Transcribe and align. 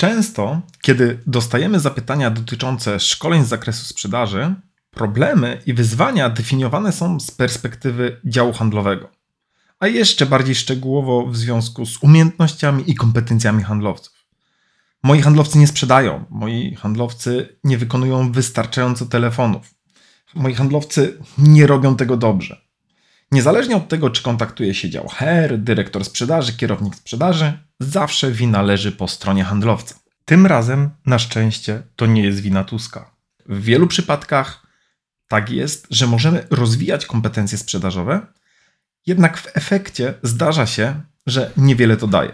Często, 0.00 0.60
kiedy 0.82 1.18
dostajemy 1.26 1.80
zapytania 1.80 2.30
dotyczące 2.30 3.00
szkoleń 3.00 3.44
z 3.44 3.48
zakresu 3.48 3.84
sprzedaży, 3.84 4.54
problemy 4.90 5.62
i 5.66 5.74
wyzwania 5.74 6.30
definiowane 6.30 6.92
są 6.92 7.20
z 7.20 7.30
perspektywy 7.30 8.20
działu 8.24 8.52
handlowego, 8.52 9.10
a 9.78 9.86
jeszcze 9.86 10.26
bardziej 10.26 10.54
szczegółowo 10.54 11.26
w 11.26 11.36
związku 11.36 11.86
z 11.86 12.02
umiejętnościami 12.02 12.90
i 12.90 12.94
kompetencjami 12.94 13.62
handlowców. 13.62 14.26
Moi 15.02 15.22
handlowcy 15.22 15.58
nie 15.58 15.66
sprzedają, 15.66 16.24
moi 16.30 16.74
handlowcy 16.74 17.58
nie 17.64 17.78
wykonują 17.78 18.32
wystarczająco 18.32 19.06
telefonów, 19.06 19.74
moi 20.34 20.54
handlowcy 20.54 21.18
nie 21.38 21.66
robią 21.66 21.96
tego 21.96 22.16
dobrze. 22.16 22.60
Niezależnie 23.32 23.76
od 23.76 23.88
tego, 23.88 24.10
czy 24.10 24.22
kontaktuje 24.22 24.74
się 24.74 24.90
dział 24.90 25.08
HR, 25.08 25.58
dyrektor 25.58 26.04
sprzedaży, 26.04 26.52
kierownik 26.52 26.94
sprzedaży, 26.94 27.69
zawsze 27.80 28.32
wina 28.32 28.62
leży 28.62 28.92
po 28.92 29.08
stronie 29.08 29.44
handlowca. 29.44 29.94
Tym 30.24 30.46
razem, 30.46 30.90
na 31.06 31.18
szczęście, 31.18 31.82
to 31.96 32.06
nie 32.06 32.22
jest 32.22 32.40
wina 32.40 32.64
Tuska. 32.64 33.14
W 33.46 33.62
wielu 33.62 33.86
przypadkach 33.86 34.66
tak 35.28 35.50
jest, 35.50 35.86
że 35.90 36.06
możemy 36.06 36.46
rozwijać 36.50 37.06
kompetencje 37.06 37.58
sprzedażowe, 37.58 38.26
jednak 39.06 39.38
w 39.38 39.56
efekcie 39.56 40.14
zdarza 40.22 40.66
się, 40.66 41.00
że 41.26 41.50
niewiele 41.56 41.96
to 41.96 42.06
daje. 42.06 42.32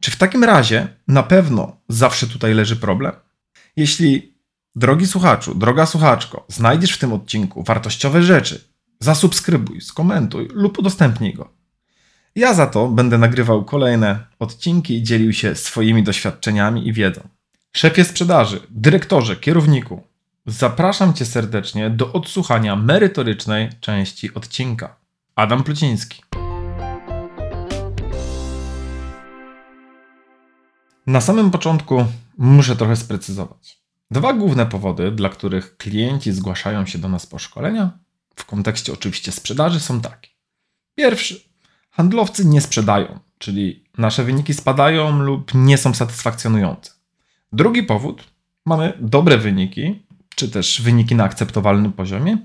Czy 0.00 0.10
w 0.10 0.16
takim 0.16 0.44
razie 0.44 0.88
na 1.08 1.22
pewno 1.22 1.80
zawsze 1.88 2.26
tutaj 2.26 2.54
leży 2.54 2.76
problem? 2.76 3.12
Jeśli, 3.76 4.38
drogi 4.74 5.06
słuchaczu, 5.06 5.54
droga 5.54 5.86
słuchaczko, 5.86 6.46
znajdziesz 6.48 6.92
w 6.92 6.98
tym 6.98 7.12
odcinku 7.12 7.62
wartościowe 7.62 8.22
rzeczy, 8.22 8.64
zasubskrybuj, 9.00 9.80
skomentuj 9.80 10.48
lub 10.52 10.78
udostępnij 10.78 11.34
go. 11.34 11.59
Ja 12.34 12.54
za 12.54 12.66
to 12.66 12.88
będę 12.88 13.18
nagrywał 13.18 13.64
kolejne 13.64 14.18
odcinki 14.38 14.96
i 14.96 15.02
dzielił 15.02 15.32
się 15.32 15.54
swoimi 15.54 16.02
doświadczeniami 16.02 16.88
i 16.88 16.92
wiedzą. 16.92 17.28
Szefie 17.72 18.04
sprzedaży, 18.04 18.60
dyrektorze, 18.70 19.36
kierowniku, 19.36 20.02
zapraszam 20.46 21.14
Cię 21.14 21.26
serdecznie 21.26 21.90
do 21.90 22.12
odsłuchania 22.12 22.76
merytorycznej 22.76 23.70
części 23.80 24.34
odcinka. 24.34 24.96
Adam 25.34 25.64
Pluciński. 25.64 26.22
Na 31.06 31.20
samym 31.20 31.50
początku 31.50 32.04
muszę 32.38 32.76
trochę 32.76 32.96
sprecyzować. 32.96 33.78
Dwa 34.10 34.32
główne 34.32 34.66
powody, 34.66 35.10
dla 35.10 35.28
których 35.28 35.76
klienci 35.76 36.32
zgłaszają 36.32 36.86
się 36.86 36.98
do 36.98 37.08
nas 37.08 37.26
po 37.26 37.38
szkolenia, 37.38 37.98
w 38.36 38.44
kontekście 38.44 38.92
oczywiście 38.92 39.32
sprzedaży, 39.32 39.80
są 39.80 40.00
takie. 40.00 40.30
Pierwszy 40.94 41.49
handlowcy 42.00 42.44
nie 42.44 42.60
sprzedają, 42.60 43.18
czyli 43.38 43.84
nasze 43.98 44.24
wyniki 44.24 44.54
spadają 44.54 45.18
lub 45.18 45.50
nie 45.54 45.78
są 45.78 45.94
satysfakcjonujące. 45.94 46.90
Drugi 47.52 47.82
powód, 47.82 48.24
mamy 48.66 48.92
dobre 49.00 49.38
wyniki, 49.38 50.02
czy 50.36 50.48
też 50.48 50.82
wyniki 50.82 51.14
na 51.14 51.24
akceptowalnym 51.24 51.92
poziomie 51.92 52.38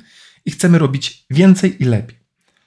i 0.46 0.52
chcemy 0.52 0.80
robić 0.80 1.26
więcej 1.30 1.84
i 1.84 1.86
lepiej. 1.86 2.20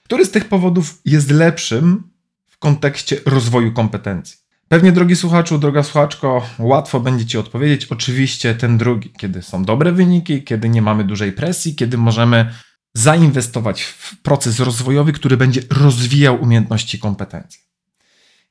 Który 0.04 0.24
z 0.24 0.30
tych 0.30 0.48
powodów 0.48 1.00
jest 1.04 1.30
lepszym 1.30 2.02
w 2.46 2.58
kontekście 2.58 3.20
rozwoju 3.26 3.72
kompetencji? 3.72 4.38
Pewnie, 4.68 4.92
drogi 4.92 5.16
słuchaczu, 5.16 5.58
droga 5.58 5.82
słuchaczko, 5.82 6.46
łatwo 6.58 7.00
będzie 7.00 7.26
Ci 7.26 7.38
odpowiedzieć. 7.38 7.86
Oczywiście 7.86 8.54
ten 8.54 8.78
drugi, 8.78 9.12
kiedy 9.18 9.42
są 9.42 9.64
dobre 9.64 9.92
wyniki, 9.92 10.44
kiedy 10.44 10.68
nie 10.68 10.82
mamy 10.82 11.04
dużej 11.04 11.32
presji, 11.32 11.74
kiedy 11.74 11.98
możemy 11.98 12.54
zainwestować 12.94 13.82
w 13.82 14.16
proces 14.22 14.60
rozwojowy, 14.60 15.12
który 15.12 15.36
będzie 15.36 15.60
rozwijał 15.70 16.42
umiejętności 16.42 16.96
i 16.96 17.00
kompetencje. 17.00 17.60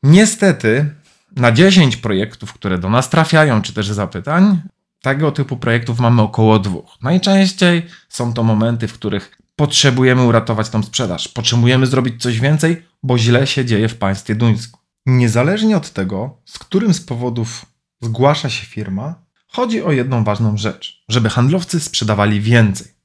Niestety, 0.04 0.96
na 1.36 1.52
10 1.52 1.98
projektów, 1.98 2.54
które 2.54 2.78
do 2.78 2.90
nas 2.90 3.10
trafiają, 3.10 3.62
czy 3.62 3.74
też 3.74 3.88
zapytań, 3.88 4.62
tego 5.02 5.32
typu 5.32 5.58
projektów 5.58 6.00
mamy 6.00 6.22
około 6.22 6.60
dwóch. 6.60 6.98
Najczęściej 7.02 7.86
są 8.10 8.34
to 8.34 8.44
momenty, 8.44 8.88
w 8.88 8.94
których 8.94 9.38
potrzebujemy 9.56 10.24
uratować 10.24 10.70
tą 10.70 10.84
sprzedaż, 10.84 11.28
potrzebujemy 11.28 11.88
zrobić 11.88 12.22
coś 12.22 12.40
więcej, 12.40 12.86
bo 13.04 13.18
źle 13.18 13.48
się 13.48 13.66
dzieje 13.66 13.90
w 13.90 13.98
państwie 13.98 14.36
duńskim. 14.36 14.80
Niezależnie 15.06 15.78
od 15.78 15.94
tego, 15.94 16.42
z 16.46 16.60
którym 16.60 16.94
z 16.94 17.02
powodów 17.02 17.66
zgłasza 18.02 18.50
się 18.50 18.66
firma, 18.66 19.16
chodzi 19.48 19.84
o 19.84 19.92
jedną 19.92 20.24
ważną 20.24 20.58
rzecz: 20.58 21.04
żeby 21.10 21.30
handlowcy 21.30 21.80
sprzedawali 21.80 22.42
więcej. 22.42 22.97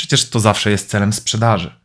Przecież 0.00 0.30
to 0.30 0.40
zawsze 0.40 0.70
jest 0.70 0.90
celem 0.90 1.12
sprzedaży. 1.12 1.80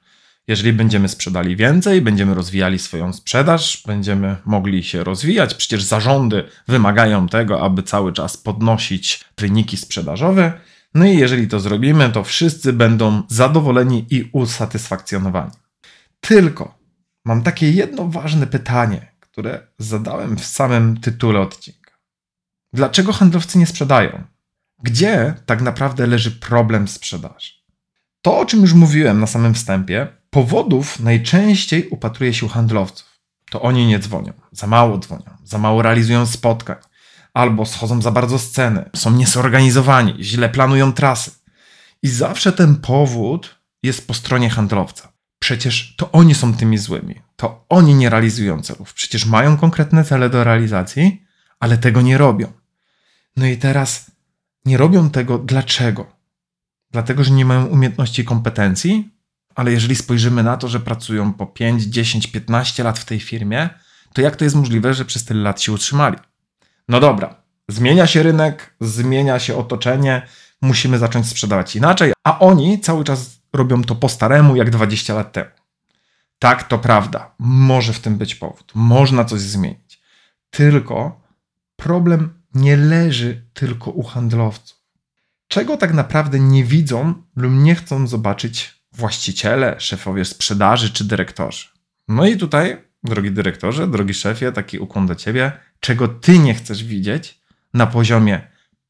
Jeżeli 0.48 0.74
będziemy 0.74 1.10
sprzedali 1.10 1.56
więcej, 1.56 2.02
będziemy 2.02 2.34
rozwijali 2.34 2.80
swoją 2.80 3.14
sprzedaż, 3.14 3.84
będziemy 3.88 4.36
mogli 4.46 4.84
się 4.84 5.04
rozwijać. 5.04 5.54
Przecież 5.54 5.84
zarządy 5.84 6.44
wymagają 6.68 7.28
tego, 7.28 7.62
aby 7.62 7.84
cały 7.84 8.14
czas 8.14 8.38
podnosić 8.38 9.26
wyniki 9.38 9.78
sprzedażowe. 9.78 10.54
No 10.94 11.06
i 11.06 11.18
jeżeli 11.18 11.48
to 11.48 11.60
zrobimy, 11.60 12.10
to 12.10 12.24
wszyscy 12.24 12.74
będą 12.74 13.24
zadowoleni 13.28 14.06
i 14.10 14.30
usatysfakcjonowani. 14.32 15.52
Tylko 16.20 16.78
mam 17.26 17.44
takie 17.44 17.72
jedno 17.72 18.08
ważne 18.08 18.48
pytanie, 18.48 19.12
które 19.20 19.68
zadałem 19.80 20.38
w 20.38 20.46
samym 20.46 20.98
tytule 20.98 21.40
odcinka. 21.40 21.92
Dlaczego 22.74 23.14
handlowcy 23.14 23.58
nie 23.58 23.68
sprzedają? 23.68 24.24
Gdzie 24.84 25.34
tak 25.46 25.62
naprawdę 25.62 26.08
leży 26.08 26.32
problem 26.32 26.88
sprzedaży? 26.88 27.65
To, 28.26 28.40
o 28.40 28.46
czym 28.46 28.62
już 28.62 28.74
mówiłem 28.74 29.20
na 29.20 29.28
samym 29.28 29.54
wstępie, 29.54 30.08
powodów 30.30 31.00
najczęściej 31.00 31.90
upatruje 31.90 32.34
się 32.34 32.46
u 32.46 32.50
handlowców. 32.50 33.20
To 33.52 33.62
oni 33.62 33.88
nie 33.88 34.00
dzwonią, 34.00 34.34
za 34.52 34.68
mało 34.68 34.98
dzwonią, 34.98 35.38
za 35.44 35.58
mało 35.58 35.82
realizują 35.82 36.26
spotkań, 36.26 36.76
albo 37.34 37.66
schodzą 37.66 38.02
za 38.02 38.12
bardzo 38.12 38.40
z 38.40 38.52
ceny, 38.52 38.90
są 38.96 39.12
niesorganizowani, 39.12 40.16
źle 40.24 40.50
planują 40.50 40.94
trasy. 40.94 41.32
I 42.04 42.08
zawsze 42.08 42.52
ten 42.52 42.76
powód 42.76 43.60
jest 43.84 44.08
po 44.08 44.14
stronie 44.14 44.50
handlowca. 44.50 45.14
Przecież 45.40 45.96
to 45.98 46.12
oni 46.12 46.36
są 46.36 46.54
tymi 46.54 46.78
złymi, 46.78 47.22
to 47.36 47.66
oni 47.70 47.96
nie 47.96 48.10
realizują 48.10 48.62
celów. 48.62 48.94
Przecież 48.94 49.26
mają 49.26 49.58
konkretne 49.58 50.04
cele 50.04 50.30
do 50.30 50.44
realizacji, 50.44 51.26
ale 51.60 51.78
tego 51.78 52.02
nie 52.02 52.18
robią. 52.18 52.52
No 53.38 53.46
i 53.46 53.58
teraz 53.58 54.12
nie 54.66 54.78
robią 54.78 55.10
tego 55.10 55.38
dlaczego? 55.38 56.15
Dlatego 56.96 57.24
że 57.24 57.32
nie 57.32 57.46
mają 57.46 57.66
umiejętności 57.66 58.22
i 58.22 58.26
kompetencji, 58.26 59.10
ale 59.56 59.72
jeżeli 59.72 59.96
spojrzymy 59.96 60.44
na 60.44 60.58
to, 60.58 60.68
że 60.68 60.80
pracują 60.80 61.34
po 61.34 61.46
5, 61.46 61.84
10, 61.84 62.28
15 62.28 62.84
lat 62.84 63.00
w 63.00 63.06
tej 63.06 63.20
firmie, 63.20 63.70
to 64.14 64.22
jak 64.22 64.36
to 64.36 64.44
jest 64.44 64.56
możliwe, 64.56 64.94
że 64.94 65.06
przez 65.06 65.26
tyle 65.26 65.42
lat 65.42 65.62
się 65.62 65.72
utrzymali? 65.72 66.18
No 66.90 67.00
dobra, 67.00 67.36
zmienia 67.70 68.08
się 68.08 68.24
rynek, 68.24 68.76
zmienia 68.80 69.40
się 69.40 69.58
otoczenie, 69.58 70.28
musimy 70.62 70.98
zacząć 70.98 71.28
sprzedawać 71.28 71.76
inaczej, 71.76 72.14
a 72.24 72.40
oni 72.40 72.80
cały 72.80 73.04
czas 73.04 73.42
robią 73.54 73.84
to 73.84 73.96
po 73.96 74.10
staremu, 74.10 74.56
jak 74.56 74.70
20 74.70 75.14
lat 75.14 75.32
temu. 75.32 75.52
Tak, 76.40 76.64
to 76.64 76.78
prawda, 76.80 77.36
może 77.40 77.94
w 77.94 78.00
tym 78.00 78.18
być 78.18 78.36
powód, 78.36 78.72
można 78.76 79.26
coś 79.26 79.42
zmienić. 79.42 80.02
Tylko 80.50 81.22
problem 81.76 82.34
nie 82.54 82.78
leży 82.78 83.46
tylko 83.54 83.92
u 83.92 84.04
handlowców 84.04 84.85
czego 85.56 85.78
tak 85.78 85.94
naprawdę 85.94 86.40
nie 86.40 86.64
widzą 86.64 87.14
lub 87.36 87.52
nie 87.54 87.76
chcą 87.76 88.08
zobaczyć 88.08 88.76
właściciele, 88.94 89.76
szefowie 89.80 90.26
sprzedaży 90.26 90.90
czy 90.90 91.04
dyrektorzy. 91.04 91.68
No 92.08 92.28
i 92.28 92.38
tutaj, 92.38 92.78
drogi 93.04 93.32
dyrektorze, 93.32 93.88
drogi 93.88 94.14
szefie, 94.14 94.52
taki 94.52 94.80
ukłon 94.80 95.08
do 95.08 95.16
ciebie, 95.16 95.52
czego 95.80 96.08
ty 96.08 96.40
nie 96.40 96.54
chcesz 96.54 96.84
widzieć 96.84 97.42
na 97.74 97.88
poziomie 97.88 98.48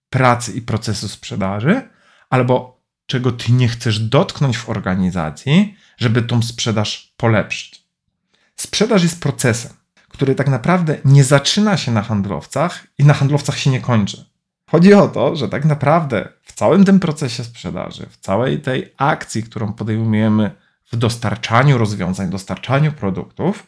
pracy 0.09 0.51
i 0.51 0.61
procesu 0.61 1.07
sprzedaży, 1.07 1.89
albo 2.29 2.81
czego 3.05 3.31
ty 3.31 3.51
nie 3.51 3.67
chcesz 3.67 3.99
dotknąć 3.99 4.57
w 4.57 4.69
organizacji, 4.69 5.75
żeby 5.97 6.21
tą 6.21 6.41
sprzedaż 6.41 7.13
polepszyć. 7.17 7.83
Sprzedaż 8.55 9.03
jest 9.03 9.21
procesem, 9.21 9.73
który 10.09 10.35
tak 10.35 10.47
naprawdę 10.47 10.97
nie 11.05 11.23
zaczyna 11.23 11.77
się 11.77 11.91
na 11.91 12.01
handlowcach 12.01 12.87
i 12.97 13.05
na 13.05 13.13
handlowcach 13.13 13.57
się 13.57 13.69
nie 13.69 13.81
kończy. 13.81 14.34
Chodzi 14.71 14.93
o 14.93 15.07
to, 15.07 15.35
że 15.35 15.49
tak 15.49 15.65
naprawdę 15.65 16.29
w 16.43 16.53
całym 16.53 16.85
tym 16.85 16.99
procesie 16.99 17.43
sprzedaży, 17.43 18.05
w 18.09 18.17
całej 18.17 18.59
tej 18.59 18.93
akcji, 18.97 19.43
którą 19.43 19.73
podejmujemy 19.73 20.51
w 20.91 20.95
dostarczaniu 20.95 21.77
rozwiązań, 21.77 22.29
dostarczaniu 22.29 22.91
produktów, 22.91 23.67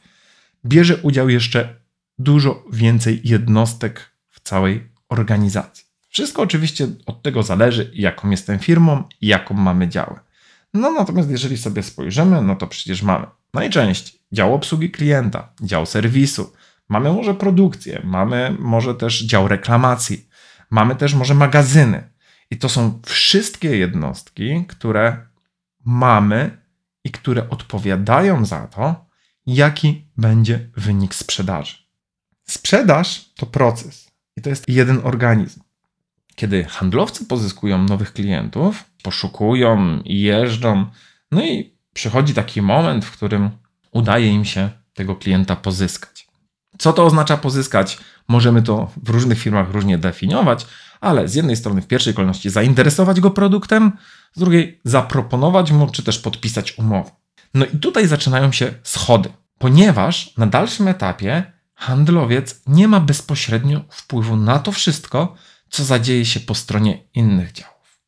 bierze 0.66 0.98
udział 0.98 1.30
jeszcze 1.30 1.76
dużo 2.20 2.64
więcej 2.74 3.22
jednostek 3.24 4.12
w 4.30 4.40
całej 4.40 4.90
organizacji. 5.10 5.86
Wszystko 6.10 6.42
oczywiście 6.42 6.88
od 7.06 7.22
tego 7.22 7.44
zależy, 7.44 7.92
jaką 7.94 8.30
jestem 8.30 8.60
firmą 8.60 9.04
i 9.22 9.28
jaką 9.28 9.56
mamy 9.56 9.88
działę. 9.88 10.20
No 10.74 10.92
natomiast 10.92 11.30
jeżeli 11.30 11.58
sobie 11.58 11.84
spojrzymy, 11.84 12.42
no 12.42 12.56
to 12.56 12.68
przecież 12.68 13.02
mamy 13.02 13.26
najczęściej 13.54 14.20
dział 14.32 14.54
obsługi 14.54 14.92
klienta, 14.92 15.50
dział 15.62 15.86
serwisu, 15.86 16.54
mamy 16.90 17.14
może 17.14 17.34
produkcję, 17.34 18.02
mamy 18.04 18.56
może 18.60 18.96
też 18.96 19.24
dział 19.24 19.48
reklamacji, 19.48 20.28
mamy 20.69 20.96
też 20.96 21.14
może 21.14 21.34
magazyny. 21.34 22.10
I 22.52 22.58
to 22.58 22.69
są 22.69 23.02
wszystkie 23.06 23.78
jednostki, 23.78 24.66
które 24.68 25.28
mamy 25.86 26.62
i 27.04 27.12
które 27.12 27.50
odpowiadają 27.50 28.46
za 28.46 28.68
to, 28.68 29.06
jaki 29.46 30.06
będzie 30.18 30.69
wynik 30.78 31.16
sprzedaży. 31.16 31.78
Sprzedaż 32.44 33.30
to 33.36 33.46
proces 33.46 34.12
i 34.38 34.42
to 34.42 34.50
jest 34.50 34.69
jeden 34.69 35.02
organizm. 35.04 35.62
Kiedy 36.36 36.64
handlowcy 36.64 37.25
pozyskują 37.25 37.84
nowych 37.84 38.13
klientów, 38.13 38.84
poszukują, 39.04 40.02
jeżdżą, 40.06 40.86
no 41.31 41.46
i 41.46 41.78
przychodzi 41.94 42.34
taki 42.34 42.62
moment, 42.62 43.06
w 43.06 43.12
którym 43.12 43.50
udaje 43.92 44.28
im 44.28 44.46
się 44.46 44.70
tego 44.94 45.16
klienta 45.16 45.56
pozyskać. 45.56 46.28
Co 46.78 46.94
to 46.94 47.06
oznacza 47.06 47.38
pozyskać? 47.38 47.98
Możemy 48.27 48.62
to 48.62 48.91
w 49.03 49.09
różnych 49.09 49.39
firmach 49.39 49.71
różnie 49.71 49.97
definiować, 49.97 50.68
ale 51.01 51.27
z 51.27 51.35
jednej 51.35 51.56
strony 51.56 51.81
w 51.81 51.88
pierwszej 51.88 52.13
kolejności 52.13 52.50
zainteresować 52.50 53.19
go 53.19 53.31
produktem, 53.31 53.91
z 54.33 54.39
drugiej 54.39 54.81
zaproponować 54.83 55.71
mu, 55.71 55.88
czy 55.88 56.03
też 56.03 56.19
podpisać 56.19 56.77
umowę. 56.77 57.12
No 57.53 57.65
i 57.65 57.77
tutaj 57.77 58.07
zaczynają 58.07 58.51
się 58.51 58.74
schody, 58.83 59.29
ponieważ 59.57 60.38
na 60.38 60.47
dalszym 60.47 60.88
etapie 60.88 61.51
handlowiec 61.75 62.62
nie 62.68 62.88
ma 62.88 63.00
bezpośrednio 63.00 63.81
wpływu 63.89 64.35
na 64.35 64.59
to 64.59 64.71
wszystko, 64.71 65.35
co 65.69 65.83
zadzieje 65.83 66.25
się 66.25 66.39
po 66.39 66.56
stronie 66.56 67.03
innych 67.13 67.51
działów. 67.51 68.00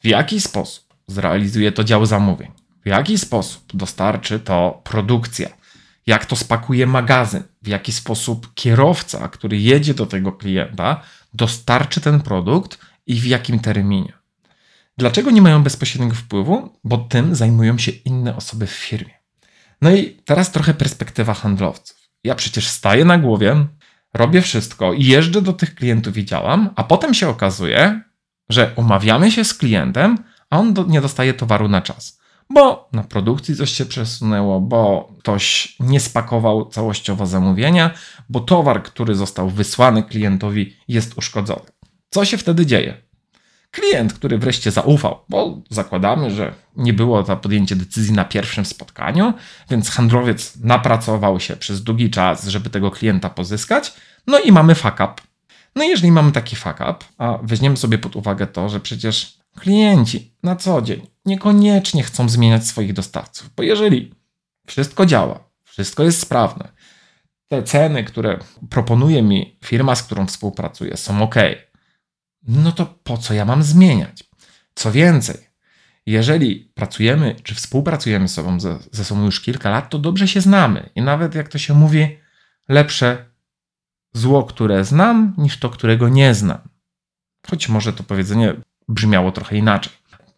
W 0.00 0.06
jaki 0.06 0.40
sposób 0.40 0.94
zrealizuje 1.06 1.72
to 1.72 1.84
dział 1.84 2.06
zamówień? 2.06 2.50
W 2.84 2.88
jaki 2.88 3.18
sposób 3.18 3.62
dostarczy 3.74 4.40
to 4.40 4.80
produkcja? 4.84 5.48
Jak 6.06 6.26
to 6.26 6.36
spakuje 6.36 6.86
magazyn? 6.86 7.42
W 7.62 7.66
jaki 7.66 7.92
sposób 7.92 8.54
kierowca, 8.54 9.28
który 9.28 9.58
jedzie 9.58 9.94
do 9.94 10.06
tego 10.06 10.32
klienta, 10.32 11.02
dostarczy 11.34 12.00
ten 12.00 12.20
produkt 12.20 12.78
i 13.06 13.14
w 13.14 13.24
jakim 13.24 13.60
terminie? 13.60 14.12
Dlaczego 14.96 15.30
nie 15.30 15.42
mają 15.42 15.62
bezpośredniego 15.62 16.14
wpływu? 16.14 16.78
Bo 16.84 16.98
tym 16.98 17.34
zajmują 17.34 17.78
się 17.78 17.92
inne 17.92 18.36
osoby 18.36 18.66
w 18.66 18.70
firmie. 18.70 19.14
No 19.82 19.90
i 19.90 20.10
teraz 20.24 20.52
trochę 20.52 20.74
perspektywa 20.74 21.34
handlowców. 21.34 21.96
Ja 22.24 22.34
przecież 22.34 22.68
staję 22.68 23.04
na 23.04 23.18
głowie, 23.18 23.66
robię 24.14 24.42
wszystko 24.42 24.92
i 24.92 25.04
jeżdżę 25.04 25.42
do 25.42 25.52
tych 25.52 25.74
klientów 25.74 26.16
i 26.16 26.24
działam, 26.24 26.70
a 26.76 26.84
potem 26.84 27.14
się 27.14 27.28
okazuje, 27.28 28.00
że 28.48 28.72
umawiamy 28.76 29.30
się 29.30 29.44
z 29.44 29.54
klientem, 29.54 30.18
a 30.50 30.58
on 30.58 30.74
do, 30.74 30.84
nie 30.84 31.00
dostaje 31.00 31.34
towaru 31.34 31.68
na 31.68 31.82
czas. 31.82 32.21
Bo 32.54 32.88
na 32.92 33.02
produkcji 33.02 33.56
coś 33.56 33.70
się 33.72 33.86
przesunęło, 33.86 34.60
bo 34.60 35.12
ktoś 35.18 35.76
nie 35.80 36.00
spakował 36.00 36.66
całościowo 36.66 37.26
zamówienia, 37.26 37.90
bo 38.28 38.40
towar, 38.40 38.82
który 38.82 39.14
został 39.14 39.50
wysłany 39.50 40.02
klientowi, 40.02 40.76
jest 40.88 41.18
uszkodzony. 41.18 41.66
Co 42.10 42.24
się 42.24 42.38
wtedy 42.38 42.66
dzieje? 42.66 43.02
Klient, 43.70 44.12
który 44.12 44.38
wreszcie 44.38 44.70
zaufał, 44.70 45.18
bo 45.28 45.62
zakładamy, 45.70 46.30
że 46.30 46.54
nie 46.76 46.92
było 46.92 47.22
to 47.22 47.36
podjęcie 47.36 47.76
decyzji 47.76 48.12
na 48.12 48.24
pierwszym 48.24 48.64
spotkaniu, 48.64 49.34
więc 49.70 49.90
handlowiec 49.90 50.56
napracował 50.56 51.40
się 51.40 51.56
przez 51.56 51.82
długi 51.82 52.10
czas, 52.10 52.46
żeby 52.48 52.70
tego 52.70 52.90
klienta 52.90 53.30
pozyskać, 53.30 53.94
no 54.26 54.38
i 54.38 54.52
mamy 54.52 54.74
fuck 54.74 54.94
up. 54.94 55.14
No 55.76 55.84
i 55.84 55.88
jeżeli 55.88 56.12
mamy 56.12 56.32
taki 56.32 56.56
fuck 56.56 56.80
up, 56.80 56.96
a 57.18 57.38
weźmiemy 57.42 57.76
sobie 57.76 57.98
pod 57.98 58.16
uwagę 58.16 58.46
to, 58.46 58.68
że 58.68 58.80
przecież 58.80 59.38
klienci 59.58 60.34
na 60.42 60.56
co 60.56 60.82
dzień 60.82 61.11
niekoniecznie 61.24 62.02
chcą 62.02 62.28
zmieniać 62.28 62.66
swoich 62.66 62.92
dostawców, 62.92 63.50
bo 63.56 63.62
jeżeli 63.62 64.14
wszystko 64.66 65.06
działa, 65.06 65.50
wszystko 65.64 66.02
jest 66.02 66.20
sprawne, 66.20 66.72
te 67.48 67.62
ceny, 67.62 68.04
które 68.04 68.38
proponuje 68.70 69.22
mi 69.22 69.58
firma, 69.64 69.94
z 69.94 70.02
którą 70.02 70.26
współpracuję, 70.26 70.96
są 70.96 71.22
ok, 71.22 71.34
no 72.42 72.72
to 72.72 72.86
po 72.86 73.18
co 73.18 73.34
ja 73.34 73.44
mam 73.44 73.62
zmieniać? 73.62 74.24
Co 74.74 74.92
więcej, 74.92 75.52
jeżeli 76.06 76.72
pracujemy 76.74 77.36
czy 77.42 77.54
współpracujemy 77.54 78.28
z 78.28 78.34
sobą 78.34 78.60
ze, 78.60 78.78
ze 78.92 79.04
sobą 79.04 79.24
już 79.24 79.40
kilka 79.40 79.70
lat, 79.70 79.90
to 79.90 79.98
dobrze 79.98 80.28
się 80.28 80.40
znamy. 80.40 80.90
I 80.94 81.02
nawet 81.02 81.34
jak 81.34 81.48
to 81.48 81.58
się 81.58 81.74
mówi, 81.74 82.18
lepsze 82.68 83.24
zło, 84.12 84.44
które 84.44 84.84
znam, 84.84 85.34
niż 85.38 85.58
to, 85.58 85.70
którego 85.70 86.08
nie 86.08 86.34
znam. 86.34 86.58
Choć 87.50 87.68
może 87.68 87.92
to 87.92 88.02
powiedzenie 88.02 88.54
brzmiało 88.88 89.32
trochę 89.32 89.56
inaczej. 89.56 89.92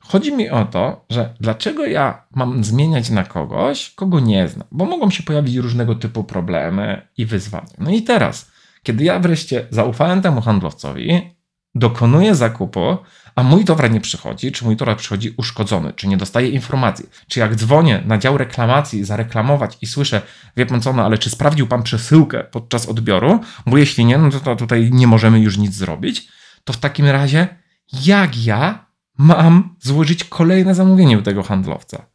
Chodzi 0.09 0.33
mi 0.33 0.51
o 0.51 0.65
to, 0.65 1.05
że 1.11 1.35
dlaczego 1.41 1.87
ja 1.87 2.27
mam 2.35 2.65
zmieniać 2.65 3.11
na 3.11 3.25
kogoś, 3.25 3.91
kogo 3.91 4.21
nie 4.21 4.49
znam, 4.49 4.69
bo 4.73 4.85
mogą 4.85 5.11
się 5.11 5.23
pojawić 5.23 5.57
różnego 5.57 5.95
typu 5.95 6.25
problemy 6.25 7.09
i 7.17 7.27
wyzwania. 7.27 7.75
No 7.79 7.91
i 7.91 8.03
teraz, 8.03 8.51
kiedy 8.83 9.05
ja 9.05 9.19
wreszcie 9.19 9.67
zaufałem 9.71 10.23
temu 10.23 10.41
handlowcowi, 10.41 11.35
dokonuję 11.75 12.35
zakupu, 12.35 12.97
a 13.35 13.43
mój 13.43 13.65
towar 13.65 13.91
nie 13.91 14.01
przychodzi, 14.01 14.53
czy 14.53 14.65
mój 14.65 14.77
towar 14.77 14.97
przychodzi 14.97 15.35
uszkodzony, 15.37 15.93
czy 15.93 16.09
nie 16.09 16.17
dostaję 16.17 16.49
informacji, 16.49 17.07
czy 17.29 17.41
jak 17.41 17.57
dzwonię 17.57 18.03
na 18.07 18.19
dział 18.19 18.39
reklamacji, 18.39 19.05
zareklamować 19.05 19.79
i 19.83 19.87
słyszę, 19.87 20.23
wie 20.57 20.67
pan 20.67 20.81
co, 20.81 20.93
no 20.93 21.05
ale 21.05 21.19
czy 21.19 21.31
sprawdził 21.31 21.67
pan 21.67 21.83
przesyłkę 21.83 22.45
podczas 22.45 22.89
odbioru, 22.89 23.41
bo 23.67 23.79
jeśli 23.79 24.05
nie, 24.05 24.19
no 24.19 24.31
to, 24.31 24.41
to 24.41 24.57
tutaj 24.57 24.91
nie 24.93 25.07
możemy 25.07 25.41
już 25.41 25.59
nic 25.59 25.75
zrobić, 25.75 26.29
to 26.65 26.73
w 26.73 26.77
takim 26.77 27.07
razie 27.07 27.49
jak 27.93 28.47
ja 28.47 28.84
mam 29.19 29.77
złożyć 29.81 30.25
kolejne 30.25 30.75
zamówienie 30.75 31.19
u 31.19 31.23
tego 31.23 31.43
handlowca? 31.43 32.07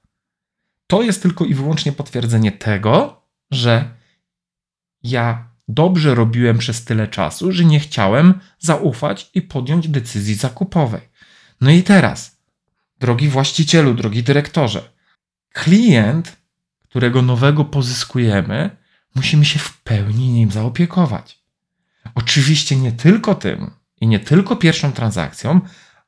To 0.87 1.01
jest 1.01 1.21
tylko 1.21 1.45
i 1.45 1.53
wyłącznie 1.53 1.91
potwierdzenie 1.91 2.51
tego, 2.51 3.21
że 3.51 3.95
ja 5.03 5.49
dobrze 5.67 6.15
robiłem 6.15 6.57
przez 6.57 6.85
tyle 6.85 7.07
czasu, 7.07 7.51
że 7.51 7.65
nie 7.65 7.79
chciałem 7.79 8.39
zaufać 8.59 9.29
i 9.33 9.41
podjąć 9.41 9.87
decyzji 9.87 10.35
zakupowej. 10.35 11.01
No 11.61 11.71
i 11.71 11.83
teraz, 11.83 12.41
drogi 12.99 13.29
właścicielu, 13.29 13.93
drogi 13.93 14.23
dyrektorze, 14.23 14.89
klient, 15.53 16.37
którego 16.83 17.21
nowego 17.21 17.65
pozyskujemy, 17.65 18.77
musimy 19.15 19.45
się 19.45 19.59
w 19.59 19.81
pełni 19.81 20.29
nim 20.29 20.51
zaopiekować. 20.51 21.43
Oczywiście 22.15 22.75
nie 22.75 22.91
tylko 22.91 23.35
tym 23.35 23.71
i 24.01 24.07
nie 24.07 24.19
tylko 24.19 24.55
pierwszą 24.55 24.91
transakcją, 24.91 25.61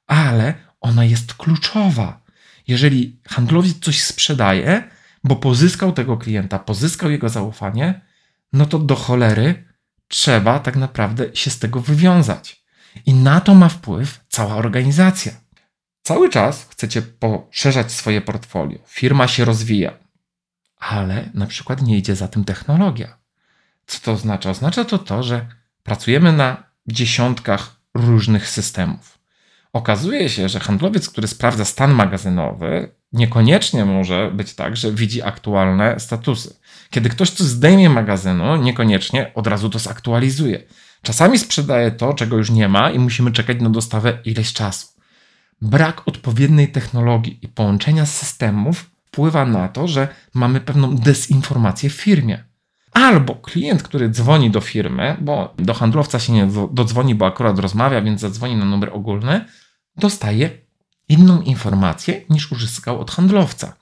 ale 0.08 0.71
ona 0.82 1.06
jest 1.06 1.34
kluczowa. 1.34 2.22
Jeżeli 2.68 3.20
handlowiec 3.28 3.80
coś 3.80 4.04
sprzedaje, 4.04 4.90
bo 5.24 5.36
pozyskał 5.36 5.92
tego 5.92 6.18
klienta, 6.18 6.60
pozyskał 6.60 7.12
jego 7.12 7.30
zaufanie, 7.30 8.02
no 8.54 8.66
to 8.66 8.80
do 8.80 8.96
cholery 8.96 9.66
trzeba 10.08 10.60
tak 10.60 10.76
naprawdę 10.76 11.36
się 11.36 11.50
z 11.50 11.60
tego 11.60 11.82
wywiązać. 11.82 12.64
I 13.06 13.14
na 13.14 13.42
to 13.42 13.56
ma 13.56 13.70
wpływ 13.70 14.20
cała 14.30 14.56
organizacja. 14.56 15.32
Cały 16.04 16.30
czas 16.30 16.68
chcecie 16.70 17.02
poszerzać 17.02 17.92
swoje 17.92 18.22
portfolio, 18.22 18.80
firma 18.88 19.28
się 19.28 19.46
rozwija, 19.46 19.94
ale 20.78 21.30
na 21.34 21.46
przykład 21.46 21.82
nie 21.82 21.98
idzie 21.98 22.16
za 22.16 22.28
tym 22.28 22.46
technologia. 22.46 23.18
Co 23.88 24.00
to 24.00 24.12
oznacza? 24.12 24.50
Oznacza 24.50 24.86
to 24.86 24.98
to, 24.98 25.24
że 25.24 25.48
pracujemy 25.84 26.34
na 26.34 26.64
dziesiątkach 26.88 27.76
różnych 27.94 28.50
systemów. 28.50 29.21
Okazuje 29.74 30.30
się, 30.30 30.50
że 30.50 30.60
handlowiec, 30.60 31.10
który 31.10 31.28
sprawdza 31.28 31.66
stan 31.66 31.94
magazynowy, 31.94 32.96
niekoniecznie 33.13 33.86
może 33.86 34.32
być 34.32 34.54
tak, 34.54 34.78
że 34.78 34.92
widzi 34.92 35.22
aktualne 35.22 36.00
statusy. 36.00 36.56
Kiedy 36.90 37.10
ktoś 37.10 37.30
coś 37.30 37.48
zdejmie 37.48 37.90
magazynu, 37.90 38.56
niekoniecznie 38.56 39.32
od 39.36 39.48
razu 39.48 39.70
to 39.70 39.80
zaktualizuje. 39.80 40.63
Czasami 41.01 41.40
sprzedaje 41.40 41.92
to, 41.92 42.13
czego 42.13 42.38
już 42.38 42.50
nie 42.50 42.68
ma 42.68 42.92
i 42.92 43.00
musimy 43.00 43.32
czekać 43.32 43.62
na 43.62 43.70
dostawę 43.70 44.18
ileś 44.25 44.54
czasu. 44.54 44.88
Brak 45.62 46.08
odpowiedniej 46.08 46.72
technologii 46.72 47.40
i 47.42 47.48
połączenia 47.48 48.06
systemów 48.06 48.92
wpływa 49.06 49.46
na 49.46 49.68
to, 49.68 49.88
że 49.88 50.08
mamy 50.34 50.60
pewną 50.60 50.96
dezinformację 50.96 51.90
w 51.90 51.94
firmie. 51.94 52.44
Albo 52.94 53.36
klient, 53.36 53.84
który 53.84 54.10
dzwoni 54.10 54.51
do 54.51 54.62
firmy, 54.62 55.18
bo 55.22 55.54
do 55.58 55.74
handlowca 55.74 56.20
się 56.20 56.34
nie 56.34 56.48
dodzwoni, 56.72 57.16
bo 57.16 57.25
akurat 57.25 57.60
rozmawia, 57.60 58.01
więc 58.01 58.22
zadzwoni 58.22 58.56
na 58.56 58.66
numer 58.66 58.90
ogólny, 58.94 59.46
dostaje 60.01 60.50
inną 61.10 61.41
informację 61.41 62.22
niż 62.29 62.51
uzyskał 62.51 63.00
od 63.00 63.12
handlowca. 63.12 63.74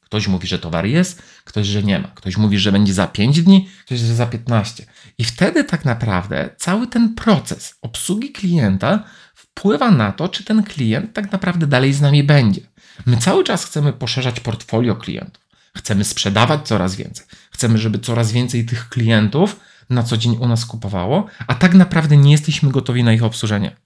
Ktoś 0.00 0.28
mówi, 0.28 0.48
że 0.48 0.58
towar 0.58 0.86
jest, 0.86 1.22
ktoś, 1.44 1.66
że 1.66 1.82
nie 1.82 1.98
ma. 1.98 2.08
Ktoś 2.08 2.36
mówi, 2.36 2.58
że 2.58 2.72
będzie 2.72 2.94
za 2.94 3.06
5 3.06 3.42
dni, 3.42 3.68
ktoś, 3.86 3.98
że 3.98 4.14
za 4.14 4.26
15. 4.26 4.86
I 5.18 5.24
wtedy 5.24 5.64
tak 5.64 5.84
naprawdę 5.84 6.50
cały 6.56 6.86
ten 6.86 7.14
proces 7.14 7.74
obsługi 7.82 8.32
klienta 8.32 9.04
wpływa 9.34 9.90
na 9.90 10.12
to, 10.12 10.28
czy 10.28 10.44
ten 10.44 10.62
klient 10.62 11.12
tak 11.12 11.32
naprawdę 11.32 11.66
dalej 11.66 11.92
z 11.92 12.00
nami 12.00 12.24
będzie. 12.24 12.60
My 13.06 13.16
cały 13.16 13.44
czas 13.44 13.64
chcemy 13.64 13.92
poszerzać 13.92 14.40
portfolio 14.40 14.96
klientów. 14.96 15.44
Chcemy 15.76 16.04
sprzedawać 16.04 16.68
coraz 16.68 16.96
więcej. 16.96 17.26
Chcemy, 17.50 17.78
żeby 17.78 17.98
coraz 17.98 18.32
więcej 18.32 18.64
tych 18.64 18.88
klientów 18.88 19.60
na 19.90 20.02
co 20.02 20.16
dzień 20.16 20.36
u 20.40 20.48
nas 20.48 20.66
kupowało, 20.66 21.26
a 21.46 21.54
tak 21.54 21.74
naprawdę 21.74 22.16
nie 22.16 22.32
jesteśmy 22.32 22.70
gotowi 22.70 23.04
na 23.04 23.12
ich 23.12 23.22
obsłużenie. 23.22 23.76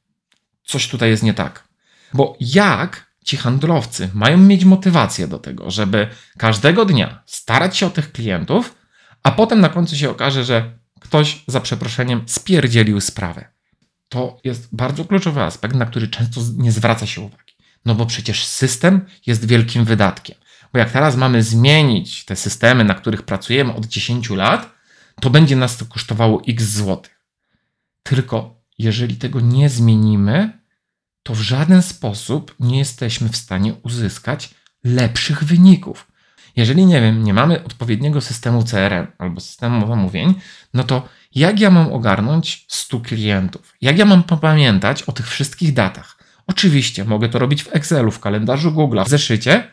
Coś 0.64 0.88
tutaj 0.88 1.10
jest 1.10 1.22
nie 1.22 1.34
tak. 1.34 1.67
Bo 2.14 2.36
jak 2.40 3.08
ci 3.24 3.36
handlowcy 3.36 4.10
mają 4.14 4.38
mieć 4.38 4.64
motywację 4.64 5.28
do 5.28 5.38
tego, 5.38 5.70
żeby 5.70 6.08
każdego 6.38 6.84
dnia 6.84 7.22
starać 7.26 7.76
się 7.76 7.86
o 7.86 7.90
tych 7.90 8.12
klientów, 8.12 8.74
a 9.22 9.30
potem 9.30 9.60
na 9.60 9.68
końcu 9.68 9.96
się 9.96 10.10
okaże, 10.10 10.44
że 10.44 10.78
ktoś 11.00 11.44
za 11.46 11.60
przeproszeniem 11.60 12.22
spierdzielił 12.26 13.00
sprawę. 13.00 13.48
To 14.08 14.40
jest 14.44 14.68
bardzo 14.72 15.04
kluczowy 15.04 15.42
aspekt, 15.42 15.74
na 15.74 15.86
który 15.86 16.08
często 16.08 16.40
nie 16.56 16.72
zwraca 16.72 17.06
się 17.06 17.20
uwagi. 17.20 17.52
No 17.84 17.94
bo 17.94 18.06
przecież 18.06 18.44
system 18.44 19.06
jest 19.26 19.46
wielkim 19.46 19.84
wydatkiem. 19.84 20.36
Bo 20.72 20.78
jak 20.78 20.90
teraz 20.90 21.16
mamy 21.16 21.42
zmienić 21.42 22.24
te 22.24 22.36
systemy, 22.36 22.84
na 22.84 22.94
których 22.94 23.22
pracujemy 23.22 23.74
od 23.74 23.86
10 23.86 24.30
lat, 24.30 24.70
to 25.20 25.30
będzie 25.30 25.56
nas 25.56 25.76
to 25.76 25.86
kosztowało 25.86 26.42
x 26.48 26.64
złotych. 26.64 27.20
Tylko 28.02 28.60
jeżeli 28.78 29.16
tego 29.16 29.40
nie 29.40 29.68
zmienimy, 29.68 30.58
to 31.28 31.34
w 31.34 31.40
żaden 31.40 31.82
sposób 31.82 32.54
nie 32.60 32.78
jesteśmy 32.78 33.28
w 33.28 33.36
stanie 33.36 33.74
uzyskać 33.74 34.50
lepszych 34.84 35.44
wyników. 35.44 36.06
Jeżeli 36.56 36.86
nie 36.86 37.00
wiem, 37.00 37.24
nie 37.24 37.34
mamy 37.34 37.64
odpowiedniego 37.64 38.20
systemu 38.20 38.64
CRM 38.64 39.06
albo 39.18 39.40
systemu 39.40 39.86
zamówień, 39.86 40.34
no 40.74 40.84
to 40.84 41.08
jak 41.34 41.60
ja 41.60 41.70
mam 41.70 41.92
ogarnąć 41.92 42.66
100 42.68 43.00
klientów? 43.00 43.74
Jak 43.80 43.98
ja 43.98 44.04
mam 44.04 44.22
pamiętać 44.22 45.02
o 45.02 45.12
tych 45.12 45.28
wszystkich 45.28 45.72
datach? 45.72 46.18
Oczywiście 46.46 47.04
mogę 47.04 47.28
to 47.28 47.38
robić 47.38 47.62
w 47.62 47.76
Excelu, 47.76 48.10
w 48.10 48.20
kalendarzu 48.20 48.72
Google, 48.72 49.00
w 49.04 49.08
zeszycie, 49.08 49.72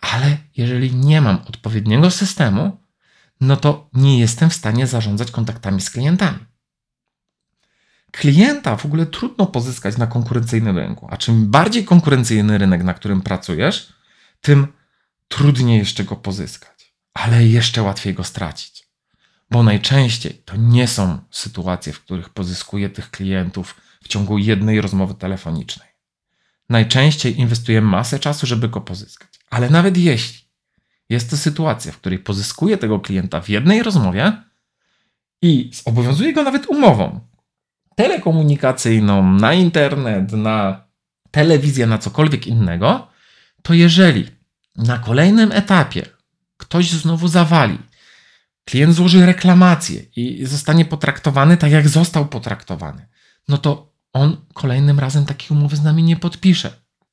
ale 0.00 0.36
jeżeli 0.56 0.94
nie 0.94 1.20
mam 1.20 1.38
odpowiedniego 1.46 2.10
systemu, 2.10 2.80
no 3.40 3.56
to 3.56 3.90
nie 3.92 4.18
jestem 4.18 4.50
w 4.50 4.54
stanie 4.54 4.86
zarządzać 4.86 5.30
kontaktami 5.30 5.80
z 5.80 5.90
klientami. 5.90 6.38
Klienta 8.10 8.76
w 8.76 8.86
ogóle 8.86 9.06
trudno 9.06 9.46
pozyskać 9.46 9.96
na 9.96 10.06
konkurencyjnym 10.06 10.78
rynku, 10.78 11.06
a 11.10 11.16
czym 11.16 11.50
bardziej 11.50 11.84
konkurencyjny 11.84 12.58
rynek, 12.58 12.84
na 12.84 12.94
którym 12.94 13.20
pracujesz, 13.20 13.92
tym 14.40 14.66
trudniej 15.28 15.78
jeszcze 15.78 16.04
go 16.04 16.16
pozyskać, 16.16 16.94
ale 17.14 17.46
jeszcze 17.46 17.82
łatwiej 17.82 18.14
go 18.14 18.24
stracić. 18.24 18.88
Bo 19.50 19.62
najczęściej 19.62 20.42
to 20.44 20.56
nie 20.56 20.88
są 20.88 21.18
sytuacje, 21.30 21.92
w 21.92 22.00
których 22.00 22.28
pozyskuję 22.28 22.90
tych 22.90 23.10
klientów 23.10 23.74
w 24.04 24.08
ciągu 24.08 24.38
jednej 24.38 24.80
rozmowy 24.80 25.14
telefonicznej. 25.14 25.88
Najczęściej 26.68 27.40
inwestuję 27.40 27.80
masę 27.80 28.18
czasu, 28.18 28.46
żeby 28.46 28.68
go 28.68 28.80
pozyskać. 28.80 29.28
Ale 29.50 29.70
nawet 29.70 29.96
jeśli 29.96 30.48
jest 31.08 31.30
to 31.30 31.36
sytuacja, 31.36 31.92
w 31.92 31.98
której 31.98 32.18
pozyskuję 32.18 32.76
tego 32.76 33.00
klienta 33.00 33.40
w 33.40 33.48
jednej 33.48 33.82
rozmowie 33.82 34.42
i 35.42 35.70
obowiązuje 35.84 36.32
go 36.32 36.42
nawet 36.42 36.66
umową 36.66 37.27
telekomunikacyjną, 37.98 39.32
na 39.32 39.52
internet, 39.54 40.32
na 40.32 40.84
telewizję, 41.30 41.86
na 41.86 41.98
cokolwiek 41.98 42.46
innego, 42.46 43.08
to 43.62 43.74
jeżeli 43.74 44.26
na 44.76 44.98
kolejnym 44.98 45.52
etapie 45.52 46.06
ktoś 46.56 46.90
znowu 46.90 47.28
zawali, 47.28 47.78
klient 48.64 48.94
złoży 48.94 49.26
reklamację 49.26 50.02
i 50.16 50.46
zostanie 50.46 50.84
potraktowany 50.84 51.56
tak, 51.56 51.70
jak 51.72 51.88
został 51.88 52.26
potraktowany, 52.26 53.06
no 53.48 53.58
to 53.58 53.92
on 54.12 54.36
kolejnym 54.54 54.98
razem 54.98 55.24
takiej 55.24 55.56
umowy 55.56 55.76
z 55.76 55.82
nami 55.82 56.02
nie 56.02 56.16
podpisze. 56.16 56.70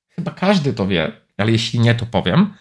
Chyba 0.10 0.32
każdy 0.32 0.74
to 0.74 0.88
wie, 0.88 1.12
ale 1.38 1.52
jeśli 1.52 1.80
nie, 1.80 1.96
to 1.96 2.06
powiem. 2.06 2.54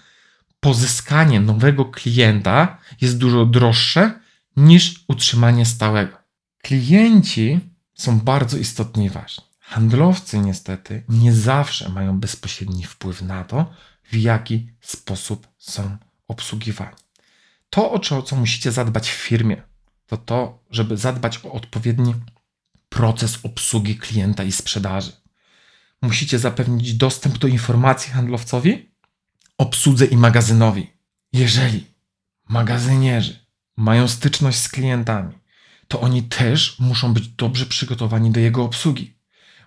Pozyskanie 0.60 1.40
nowego 1.40 1.84
klienta 1.84 2.78
jest 3.00 3.18
dużo 3.18 3.46
droższe 3.46 4.20
niż 4.56 5.04
utrzymanie 5.08 5.66
stałego. 5.66 6.16
Klienci 6.62 7.73
są 7.94 8.20
bardzo 8.20 8.56
istotni 8.56 9.04
i 9.04 9.10
ważni. 9.10 9.44
Handlowcy 9.60 10.38
niestety 10.38 11.04
nie 11.08 11.32
zawsze 11.32 11.88
mają 11.88 12.20
bezpośredni 12.20 12.84
wpływ 12.84 13.22
na 13.22 13.44
to, 13.44 13.72
w 14.10 14.16
jaki 14.16 14.70
sposób 14.80 15.48
są 15.58 15.96
obsługiwani. 16.28 16.96
To, 17.70 17.92
o 17.92 17.98
co, 17.98 18.22
co 18.22 18.36
musicie 18.36 18.72
zadbać 18.72 19.10
w 19.10 19.14
firmie, 19.14 19.62
to 20.06 20.16
to, 20.16 20.64
żeby 20.70 20.96
zadbać 20.96 21.40
o 21.44 21.52
odpowiedni 21.52 22.14
proces 22.88 23.38
obsługi 23.42 23.96
klienta 23.96 24.44
i 24.44 24.52
sprzedaży. 24.52 25.12
Musicie 26.02 26.38
zapewnić 26.38 26.94
dostęp 26.94 27.38
do 27.38 27.48
informacji 27.48 28.12
handlowcowi, 28.12 28.90
obsłudze 29.58 30.04
i 30.04 30.16
magazynowi. 30.16 30.90
Jeżeli 31.32 31.86
magazynierzy 32.48 33.46
mają 33.76 34.08
styczność 34.08 34.58
z 34.58 34.68
klientami, 34.68 35.38
to 35.94 36.00
oni 36.00 36.22
też 36.22 36.78
muszą 36.78 37.14
być 37.14 37.28
dobrze 37.28 37.66
przygotowani 37.66 38.30
do 38.30 38.40
jego 38.40 38.64
obsługi. 38.64 39.14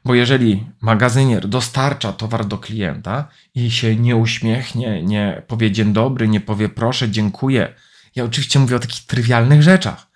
Bo 0.06 0.16
jeżeli 0.16 0.66
magazynier 0.82 1.48
dostarcza 1.48 2.14
towar 2.14 2.46
do 2.46 2.58
klienta 2.58 3.28
i 3.56 3.72
się 3.72 3.96
nie 3.96 4.16
uśmiechnie, 4.16 5.04
nie 5.04 5.42
powie 5.48 5.72
dzień 5.72 5.94
dobry, 5.94 6.28
nie 6.28 6.42
powie 6.42 6.70
proszę, 6.70 7.10
dziękuję, 7.10 7.74
ja 8.16 8.24
oczywiście 8.24 8.60
mówię 8.60 8.76
o 8.76 8.80
takich 8.80 9.06
trywialnych 9.06 9.64
rzeczach, 9.64 10.08